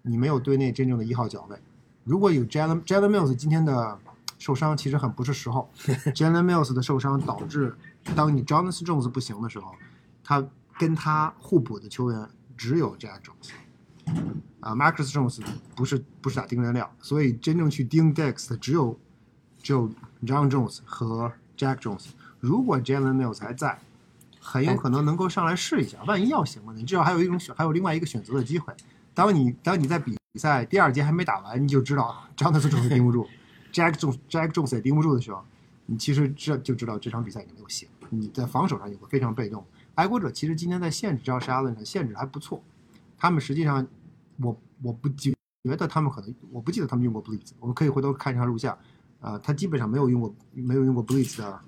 [0.04, 1.58] 你没有队内真正的一号脚位。
[2.04, 4.00] 如果有 Jalen Jalen Mills 今天的
[4.38, 5.70] 受伤，其实很不是时候。
[6.14, 7.76] Jalen Mills 的受伤导致，
[8.16, 9.74] 当你 Jonathan Jones 不行的时候，
[10.24, 10.46] 他
[10.78, 12.28] 跟他互补的球员
[12.58, 13.52] 只有 Jack Jones。
[14.60, 15.42] 啊，Marcus Jones
[15.76, 19.00] 不是不是打盯人料，所以真正去盯 Dex 的只有
[19.62, 19.90] 只有
[20.24, 22.08] John Jones 和 Jack Jones。
[22.40, 23.80] 如果 Jalen Mills 还在，
[24.40, 25.98] 很有可能能够上来试一下。
[26.06, 28.74] 万一要行了呢，你至少还有一种选，还有另外一个选择的机会。
[29.14, 33.28] 当你当你在比赛第二节还没打完，你就知道 Jonathan Jones 盯不住
[33.76, 35.44] ，Jack Jones Jack Jones 也盯不住的时候，
[35.86, 37.88] 你其实这就知道这场比赛你没有戏。
[38.10, 39.66] 你在防守上也会非常被动。
[39.96, 42.64] 爱国者其实今天在限制 Josh Allen 上限制还不错。
[43.18, 43.86] 他们实际上，
[44.38, 47.52] 我我不觉得他们可能，我不记得他们用过 Blitz。
[47.60, 48.78] 我们可以回头看一下录像，
[49.20, 51.62] 啊，他基本上没有用过没有用过 Blitz 的。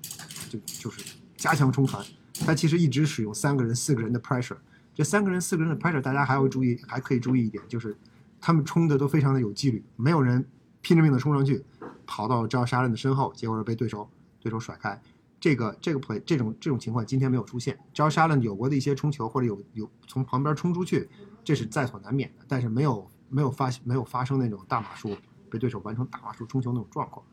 [0.48, 2.02] 就就是加强冲传，
[2.46, 4.56] 他其实一直使用三个人、四个人的 pressure。
[4.94, 7.94] 这三个人、四个人的 pressure，大家还要注意，还可以注意一点，就是
[8.40, 10.42] 他们冲的都非常的有纪律，没有人
[10.80, 11.62] 拼着命的冲上去，
[12.08, 14.08] 跑到招杀人的身后，结果是被对手
[14.40, 15.00] 对手甩开。
[15.38, 17.78] 这个这个 play 这种这种情况今天没有出现。
[17.92, 21.08] 招杀人有过的一些冲球或者有有从旁边冲出去，
[21.44, 25.14] 这是在所难免的，但是没有没有发没有发生那种大码数
[25.50, 27.24] 被对手完成大码数冲球那种状况。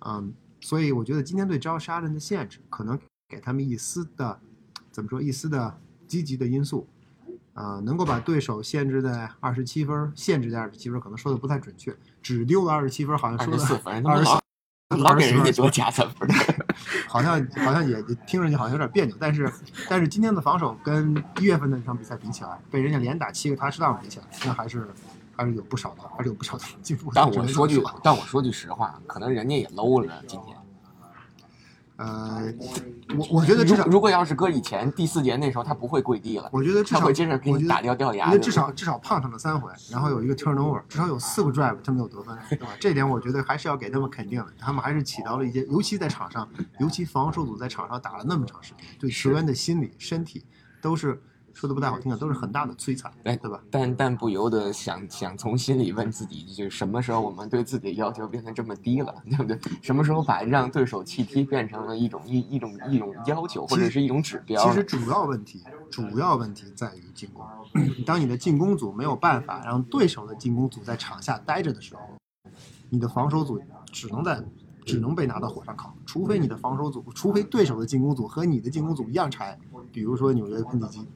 [0.00, 2.98] 嗯，所以我觉得今天对招杀人的限制可能
[3.28, 4.40] 给他们一丝的
[4.90, 6.88] 怎么说一丝的积极的因素。
[7.54, 14.32] 啊、能够把对手限制在二十七分，限制在二十七分，可能说的不太准确，只丢了二十七分，好像说的二十四分，他二十四，
[14.96, 16.28] 老给人家24多加三分。
[17.08, 19.50] 好像好像也也听上去好像有点别扭，但是
[19.88, 24.88] 但是今天的防守跟一月份的那场比赛比起来，被人家连打七个 touchdown 比起来，那还是
[25.36, 27.12] 还是有不少的，还是有不少的进步。
[27.14, 30.56] 但我说句但我说句实话，可能人家也 low 了今天。
[31.96, 32.52] 呃，
[33.16, 38.36] 我我觉得至少，如如果要是搁以前第四节那时候，他不会跪地了，我觉得至少，他会接着给你打掉掉牙。
[38.38, 42.68] 至少至少胖上了三回，然后有一个 turnover，至少有四个 drive 他没有得分，对吧？
[42.80, 46.48] 这点我觉得还是要给他们肯定的，他们还是起到了一些，尤其在场上，
[46.80, 50.44] 尤其防守组在场上打了那么长时间，对球员的心理、身体
[50.82, 51.22] 都是
[51.54, 53.62] 说的不太好听的，都是很大的摧残，哎对吧？
[53.70, 59.58] 但但不由得想想从心里问自己，就是什么时候我们对自己的要求变得这么低了， 对不对？
[59.80, 64.68] 什么时候把让对手弃踢变成了一种一一种一种要求，或者是一种指标了？
[64.68, 67.44] 其实主要问题，主要问题在于进攻。
[68.04, 72.02] 当你的进攻组没有办法让对手的进攻组在场下待着的时候，
[72.90, 73.60] 你的防守组
[73.92, 74.42] 只能在
[74.84, 75.94] 只能被拿到火上烤。
[76.04, 79.58] 除非你的防守组，除非对手的进攻组和你的进攻组一样柴，
[79.92, 81.08] 比如说纽约喷气机，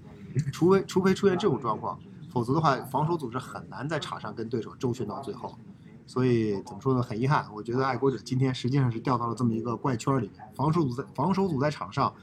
[0.53, 1.99] 除非除非出现这种状况，
[2.31, 5.59] 否则的话，防守组是很难在场上跟对手周旋到最后。
[6.07, 7.03] 所以怎么说呢？
[7.03, 10.43] 很遗憾，我觉得爱国者今天实际上是掉到了这么一个怪圈里面。
[10.55, 12.15] 防守组在防守组在场上，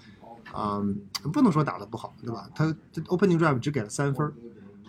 [0.55, 0.99] 嗯，
[1.31, 2.49] 不能说打得不好，对吧？
[2.55, 2.65] 他
[3.09, 4.33] opening drive 只给了三分，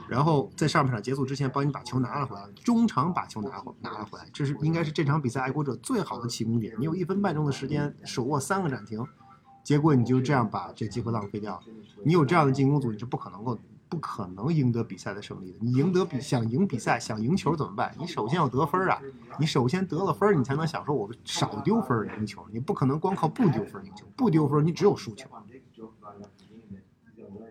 [0.09, 6.75] 然后在上半场结束之前帮你把球拿了回来，中场把球拿回拿了回来，这是应该是这场比赛爱国者最好的起攻点。
[6.79, 9.07] 你有一分半钟的时间手握三个暂停，
[9.67, 11.63] 结果你就这样把这机会浪费掉了。
[12.05, 13.59] 你有这样的进攻组，你是不可能够
[13.89, 15.59] 不可能赢得比赛的胜利的。
[15.61, 17.93] 你赢得比想赢比赛想赢球怎么办？
[17.99, 19.03] 你首先要得分啊！
[19.41, 22.47] 你首先得了分，你才能想说我少丢分赢球。
[22.53, 25.29] 你不可能光靠不丢分赢球，不丢分你只有输球。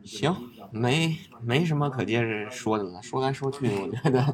[0.06, 0.34] 行，
[0.72, 3.02] 没没什么可接着说的了。
[3.04, 4.34] 说来说去，我觉得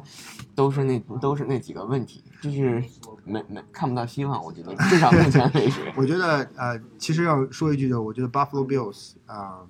[0.54, 2.84] 都是那都是那几个问题，就是
[3.24, 4.42] 没没看不到希望。
[4.44, 9.60] 我觉得至少目前为止， 我觉得呃，其实要说一句的，我觉得 Buffalo Bills 啊、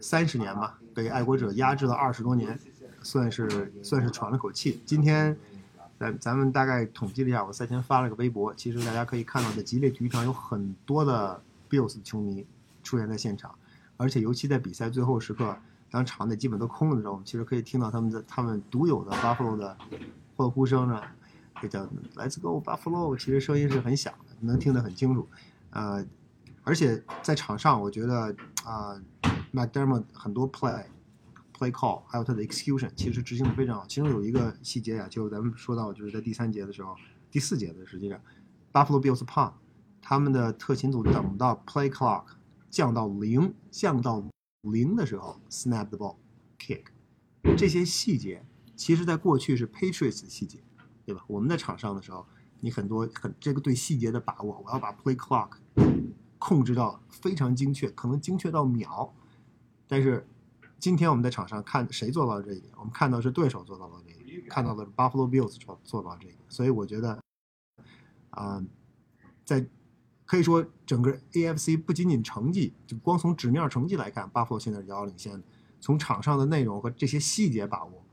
[0.00, 2.58] 三十年吧，被爱国者压制了二十多年，
[3.02, 4.82] 算是算是喘了口气。
[4.84, 5.36] 今天
[5.98, 11.40] 咱咱们大概统计了一下，我赛前发了个微博，其实大家可以看到，在吉列体育场有很多的
[11.70, 12.46] Bills 球迷
[12.82, 13.54] 出现在现场，
[13.96, 15.56] 而且尤其在比赛最后时刻，
[15.90, 19.76] 当场内基本都空了的时候，我们其实可以听到他们的他们独有的 Buffalo 的
[20.36, 21.00] 欢呼声呢，
[21.60, 25.28] 这叫 Let's go Buffalo，其实声音是很响的，能听得很清楚。
[25.70, 26.04] 呃，
[26.62, 28.34] 而且在场上，我觉得
[28.64, 29.00] 啊、
[29.52, 30.84] McDermott 很多 play
[31.56, 33.86] play call，还有他的 execution，其实执行的非常好。
[33.86, 36.96] 其中有一个细节呀、就咱们说到，就是在第三节的时候，
[37.30, 38.20] 第四节的实际上
[38.72, 39.56] ，Buffalo Bills 胖，
[40.02, 42.24] 他们的特勤组等到 play clock
[42.70, 44.24] 降到零，降到
[44.62, 46.16] 零的时候，snap the ball
[46.58, 46.84] kick，
[47.56, 48.44] 这些细节，
[48.74, 50.58] 其实在过去是 Patriots 的细节，
[51.04, 51.22] 对吧？
[51.26, 52.26] 我们在场上的时候，
[52.60, 55.50] 你很多很这个对细节的把握，我要把 play clock
[56.38, 59.14] 控制到非常精确，可能精确到秒。
[59.86, 60.26] 但是
[60.78, 67.20] 今天我们在场上看谁做到了这一点，我们看到是对手做到了这一点，看到的是 Buffalo Bills 做做到这一点，所以我觉得，
[68.30, 68.62] 啊、
[69.44, 69.66] 在
[70.24, 75.42] 可以说整个 AFC 不仅仅成绩，就光从纸面成绩来看，Buffalo 现在是遥遥领先的。
[75.80, 78.03] 从场上的内容和这些细节把握，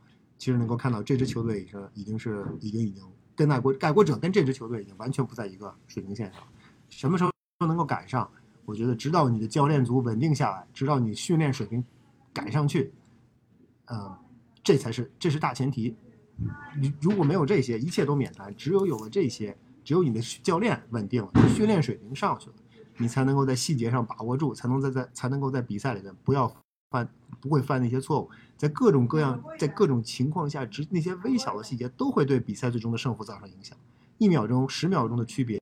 [0.42, 3.04] 其实能够看到这支球队已经已经是已经已经
[3.36, 6.42] 跟爱国爱国者跟这支球队已经完全不在一个水平线上。
[6.90, 7.32] 什么时候
[7.68, 8.28] 能够赶上？
[8.66, 11.86] 我觉得直到你的教练组稳定下来，直到你训练水平
[12.34, 12.92] 赶上去，
[13.86, 14.18] 嗯，
[14.64, 15.96] 这才是这是大前提。
[16.76, 18.52] 你如果没有这些，一切都免谈。
[18.56, 22.56] 只有有了这些，只有你的教练稳定了，训练水平上去了，
[22.98, 26.52] 你才能够在细节上把握住，才能在在才能够在比赛里面不要
[26.92, 28.30] 犯不会犯那些错误。
[28.56, 33.76] 在各种各样在各种情况下，只那些微小的细节都会对比赛最终的胜负造成影响。
[34.20, 35.60] 一秒钟、十秒钟的区别，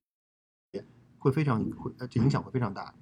[1.18, 2.94] 会非常会影响会非常大。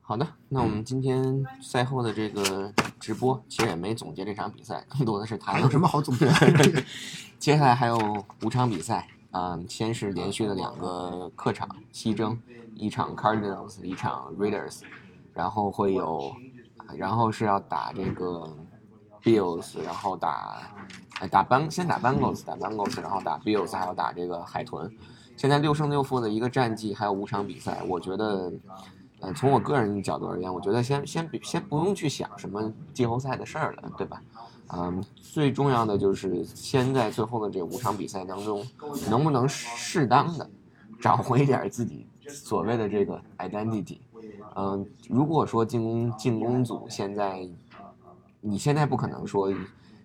[0.00, 6.84] 好的，那我们今天赛后的这个直播，其实也没总结这场比赛，更多的是谈有什么好总结的？
[7.38, 12.40] 接下来还有五场比赛，嗯，先是连续的两个客场西征，
[12.74, 14.80] 一场 Cardinals，一场 Raiders，
[15.34, 16.34] 然后会有，
[16.96, 18.48] 然后是要打这个
[19.22, 20.62] Bills，然后打，
[21.20, 24.90] 哎打 Bang 先打 Bangles，打 Bangles，然后打 Bills，还要打这个海豚。
[25.36, 28.52] 现在六胜六负的一个战绩，还有五场比赛，我觉得，
[29.20, 34.22] 呃，从我个人角度而言，我觉得先先先不用去想什么季后赛的事儿了，对吧？
[34.74, 38.64] 嗯，最重要的就是先在最后的这五场比赛当中，
[39.10, 40.48] 能不能适当的
[41.00, 43.98] 找回一点自己所谓的这个 identity。
[44.56, 47.48] 嗯，如果说进攻进攻组现在，
[48.40, 49.52] 你现在不可能说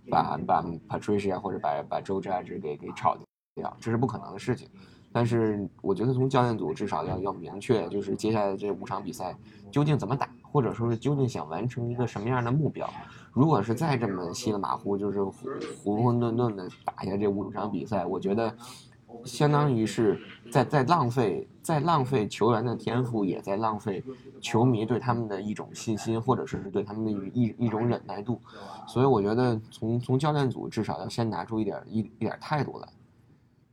[0.09, 3.17] 把把 Patricia 或者把把 Joe Judge 给给炒
[3.55, 4.69] 掉，这是不可能的事情。
[5.11, 9.35] 但是我觉得从教练组至少要要明确，就是接下来这五场比赛
[9.71, 12.87] 究竟怎么打，或者说是究竟想完成一个什么样的目标。
[13.31, 18.55] 如果是再这么稀里马虎，就是浑浑沌沌的打下这五场比赛，我觉得
[19.23, 20.19] 相当于是
[20.51, 24.01] 在在浪费，在浪费球员的天赋，也在浪费
[24.39, 28.41] 球迷对他们的一种信心，或者是对他们的一一种忍耐度。
[28.87, 32.87] 所以我觉得从从教练组至少要先拿出一点一一点态度来，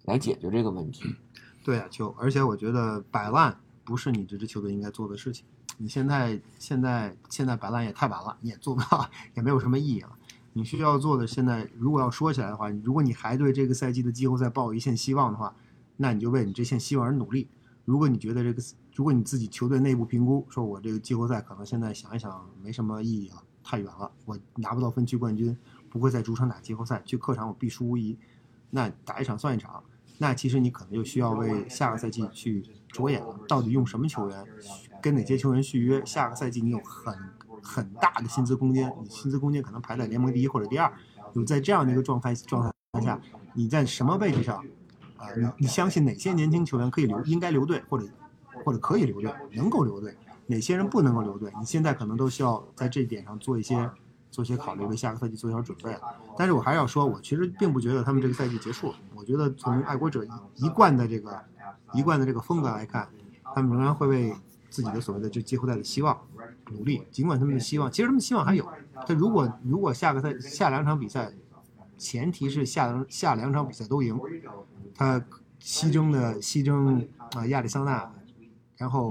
[0.06, 1.04] 来解决这个问题。
[1.62, 5.46] 对啊，就而且我觉得摆烂不是你这支球队应该做的事情。
[5.78, 10.10] 你现在现在现在摆烂也太晚了，你也做不到， 也没有什么意义了。
[10.52, 15.54] 你需要做的现在，如果要说起来的话，如果你还对这个赛季的季后赛抱有一线希望的话，
[15.96, 17.46] 那你就为你这线希望而努力。
[17.84, 18.62] 如果你觉得这个，
[18.94, 25.56] 如果你自己球队内部评估说，我这个季后赛可能现在想一想没什么意义了，太远了，我拿不到分区冠军，
[25.90, 28.18] 不会在主场打季后赛，去客场我必输无疑，
[28.70, 29.82] 那打一场算一场。
[30.16, 34.44] 那其实你可能就需要为下个赛季去着眼了，到底用什么球员，
[35.02, 36.04] 跟哪些球员续约？
[36.06, 37.12] 下个赛季你有很
[37.60, 40.92] 很大的薪资空间，你薪资空间可能排在联盟第一或者第二。
[41.32, 43.20] 有在这样的一个状态状态下，
[43.54, 44.64] 你在什么位置上
[45.16, 45.26] 啊？
[45.36, 48.06] 你你相信哪些年轻球员可以留，应该留队，或者
[48.64, 50.16] 或者可以留队，能够留队？
[50.46, 51.52] 哪些人不能够留队？
[51.58, 53.90] 你现在可能都需要在这一点上做一些。
[54.34, 55.96] 做一些考虑，为下个赛季做一下准备。
[56.36, 58.98] 但是我还是要说，我其实并不觉得他们这个赛季结束了。
[59.14, 61.40] 我觉得从爱国者一贯的这个
[61.92, 63.08] 一贯的这个风格来看，
[63.54, 64.34] 他们仍然会为
[64.68, 66.20] 自己的所谓的这季后赛的希望
[66.72, 67.06] 努力。
[67.12, 68.68] 尽管他们的希望，其实他们希望还有。
[69.06, 71.30] 但如果如果下个赛下两场比赛，
[71.96, 74.18] 前提是下两下两场比赛都赢，
[74.94, 75.24] 他
[75.58, 78.12] 西征的西征啊亚利桑那，
[78.76, 79.10] 然后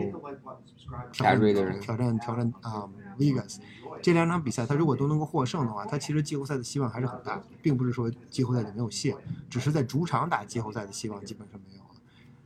[1.11, 3.57] 挑战挑战挑战啊 Vegas。
[4.01, 9.15] 这两场比赛，他如果都能够获胜的话，他其实季后赛的希望还是很大，并不是说季后赛就没有戏，
[9.49, 11.89] 只是在主场打季后赛的希望基本上没有了。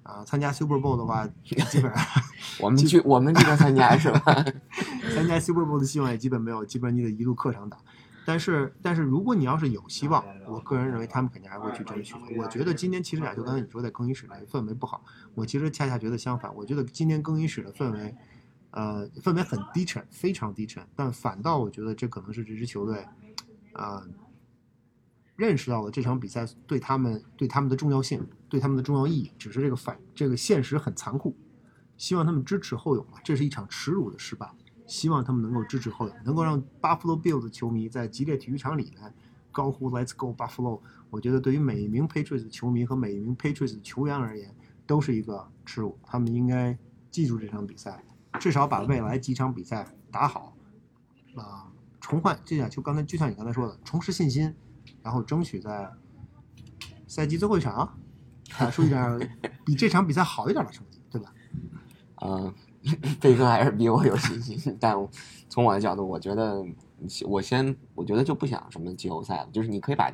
[0.03, 1.93] 啊，参加 Super Bowl 的话，基本上
[2.61, 4.45] 我们去我们这边参加是吧？
[5.15, 7.77] 参加 Super Bowl 的希望也基本没有，基本上你得一路客场打。
[8.27, 12.13] 但是，但是如果你要是有希望，我个人认为他们肯定还会去争取。
[12.35, 15.01] 我觉得今天其实俩就刚才你说在更衣室的氛围不好，
[15.33, 18.13] 我其实恰恰觉得相反，我觉得今天更衣室的氛围。
[18.71, 23.07] 呃，氛围很低沉，非常低沉，但反倒我觉得这可能是这支球队，
[23.71, 24.03] 啊，
[25.37, 29.31] 认识到了这场比赛对他们对他们的重要性，对他们的重要意义。
[29.39, 31.35] 只是这个反这个现实很残酷，
[31.95, 33.19] 希望他们支持后勇吧。
[33.23, 34.51] 这是一场耻辱的失败，
[34.87, 39.13] 希望他们能够支持后勇，能够让 Buffalo Bills 球迷在激烈体育场里面
[39.51, 40.81] 高呼 Let's go Buffalo。
[41.09, 44.55] 我觉得对于每一名 Patriots 球迷和每一名 Patriots 球员而言，
[44.87, 45.99] 都是一个耻辱。
[46.03, 46.75] 他们应该
[47.11, 48.03] 记住这场比赛。
[48.39, 50.55] 至少把未来几场比赛打好，
[51.35, 51.65] 啊，
[51.99, 54.53] 重焕就像就刚才就像你刚才说的，重拾信心，
[55.01, 55.91] 然后争取在
[57.07, 57.97] 赛季最后一场
[58.59, 61.33] 打出一点比这场比赛好一点的成绩，对吧？
[62.21, 62.53] 嗯，
[63.21, 64.95] 贝哥还是比我有信心，但
[65.49, 66.63] 从我的角度，我觉得
[67.25, 70.11] 我先我觉得就不想什么季后赛了，就是你可以把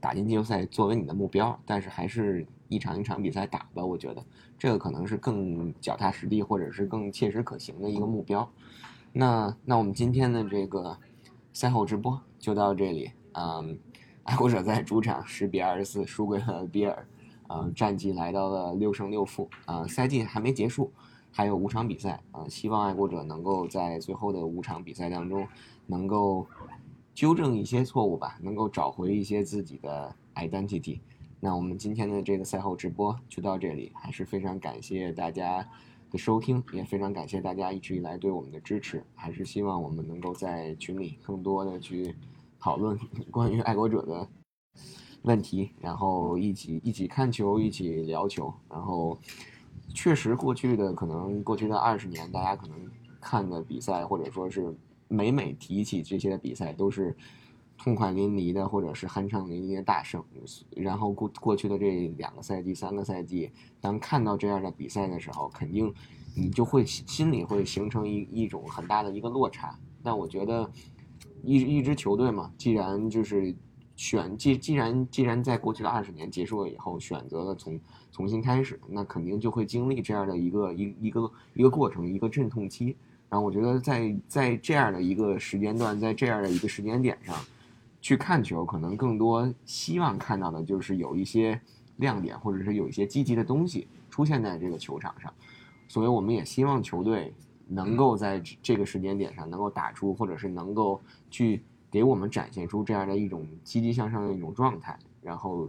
[0.00, 4.24] 打进季后赛作为你的目标，但是还是一场一场比赛打吧，我觉得。
[4.58, 8.48] 这个可能是更脚踏实地，或者是更切实可行的一个目标。
[9.12, 10.96] 那那我们今天的这个
[11.52, 13.10] 赛后直播就到这里。
[13.32, 13.78] 嗯，
[14.22, 17.06] 爱国者在主场十比二十四输给了比尔，
[17.48, 19.48] 嗯，战绩来到了六胜六负。
[19.66, 20.90] 啊，赛季还没结束，
[21.30, 22.22] 还有五场比赛。
[22.32, 25.46] 啊，希望爱国者能够在最后的五场比赛当中，
[25.86, 26.46] 能够
[27.14, 31.00] 纠正一些错误吧，能够找回一些自己的 identity。
[31.38, 35.68] 那我们今天的这个赛后直播就到这里，还是非常感谢大家
[36.10, 39.04] 的收听，也非常感谢大家一直以来对我们的支持。
[39.14, 42.16] 还是希望我们能够在群里更多的去
[42.58, 42.98] 讨论
[43.30, 44.26] 关于爱国者的
[45.22, 48.52] 问题，然后一起一起看球，一起聊球。
[48.70, 49.18] 然后
[49.96, 52.76] 确实，过去的可能过去的二十年，大家可能
[53.20, 54.72] 看的比赛，或者说是
[55.08, 57.16] 每每提起这些比赛，都是。
[57.78, 60.24] 痛快淋漓的，或者是酣畅淋漓的大胜。
[60.70, 63.50] 然后过过去的这两个赛季、三个赛季，
[63.82, 65.92] 当看到这样的比赛的时候，肯定
[66.34, 69.78] 你就会心里会形成一一种很大的一个落差。
[70.02, 70.70] 但我觉得，
[71.42, 73.54] 一一支球队嘛，既然就是
[73.96, 77.80] 选既既然既然在过去的二十年结束了以后，选择了从
[78.12, 82.96] 重新开始，那肯定就会经历这样的一个一一个一个过程，一个阵痛期。
[83.28, 87.34] 然后我觉得在在这样的一个时间段，在这样的一个时间点上，
[88.00, 91.60] 去看球，可能更多希望看到的就是有一些
[91.96, 95.32] 亮点，或者是有一些积极的东西出现在这个球场上。
[95.88, 97.32] 所以我们也希望球队
[97.66, 101.62] 能够在这个时间点上能够打出，或者是能够去
[101.96, 105.66] 给我们展现出这样的一种积极向上的一种状态，然后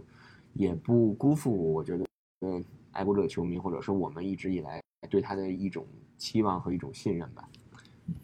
[0.52, 2.04] 也不辜负我觉得
[2.40, 2.62] 呃
[2.92, 5.86] 爱国者球迷或者是我们一直以来对他的一种
[6.18, 7.48] 期望和一种信任吧。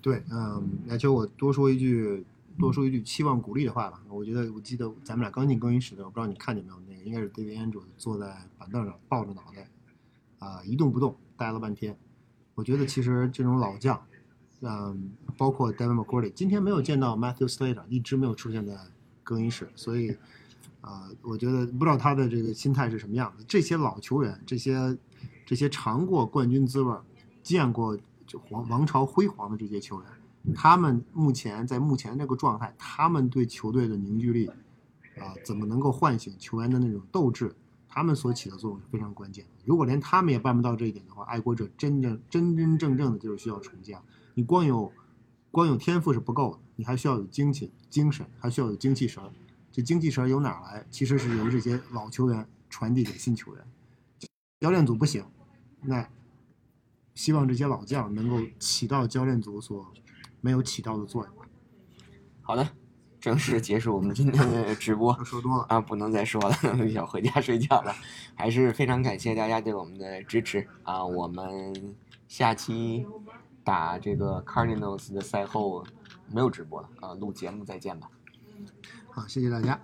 [0.02, 2.22] 对，嗯，那就我多说一句，
[2.59, 4.02] 多说一句期望鼓励的话吧。
[4.11, 9.66] 我觉得，我记得咱们俩刚进更衣室的，我不知道你看见没有，那个应该是 David Andrew 坐在板凳上抱着脑袋，
[10.40, 11.96] 啊、一动不动，待了半天。
[12.55, 13.98] 我觉得其实这种老将，
[14.61, 18.76] 嗯，包括 Devin McCourty，今天没有见到 Matthew Slater，一直没有出现在
[19.22, 20.16] 更衣室，所以，
[20.80, 23.45] 啊、我觉得不知道他的这个心态是什么样的。
[23.49, 24.97] 这些老球员，这些
[25.47, 26.95] 这些尝过冠军滋味、
[27.43, 34.47] 见过就皇王朝辉煌的这些球员，他们目前在目前这个状态，他们对球队的凝聚力，
[35.18, 37.55] 啊、怎么能够唤醒球员的那种斗志？
[37.89, 39.51] 他们所起的作用是非常关键的。
[39.64, 43.97] 如果连他们也办不到这一点的话，爱国者真正真真正正的就是需要重建。
[44.35, 44.91] 你光有
[45.55, 49.30] 光有天赋是不够的，你还需要有精气、精神，还需要有精气神儿。
[49.70, 50.84] 这精气神儿由哪儿来？
[50.90, 53.64] 其实是由这些老球员传递给新球员。
[54.59, 55.24] 教练组不行，
[55.82, 56.09] 那
[57.14, 59.86] 希望这些老将能够起到教练组所
[60.40, 61.32] 没有起到的作用。
[62.42, 62.68] 好的，
[63.20, 65.16] 正式结束我们今天的直播。
[65.24, 66.57] 说多了，啊，不能再说了，
[66.90, 67.94] 要回家睡觉了。
[68.34, 71.05] 还是非常感谢大家对我们的支持啊！
[71.05, 71.94] 我们
[72.26, 73.07] 下期
[73.64, 75.84] 打这个 Cardinals 的赛后
[76.30, 78.08] 没有直播了啊，录节目再见吧。
[79.10, 79.80] 好，谢谢大家。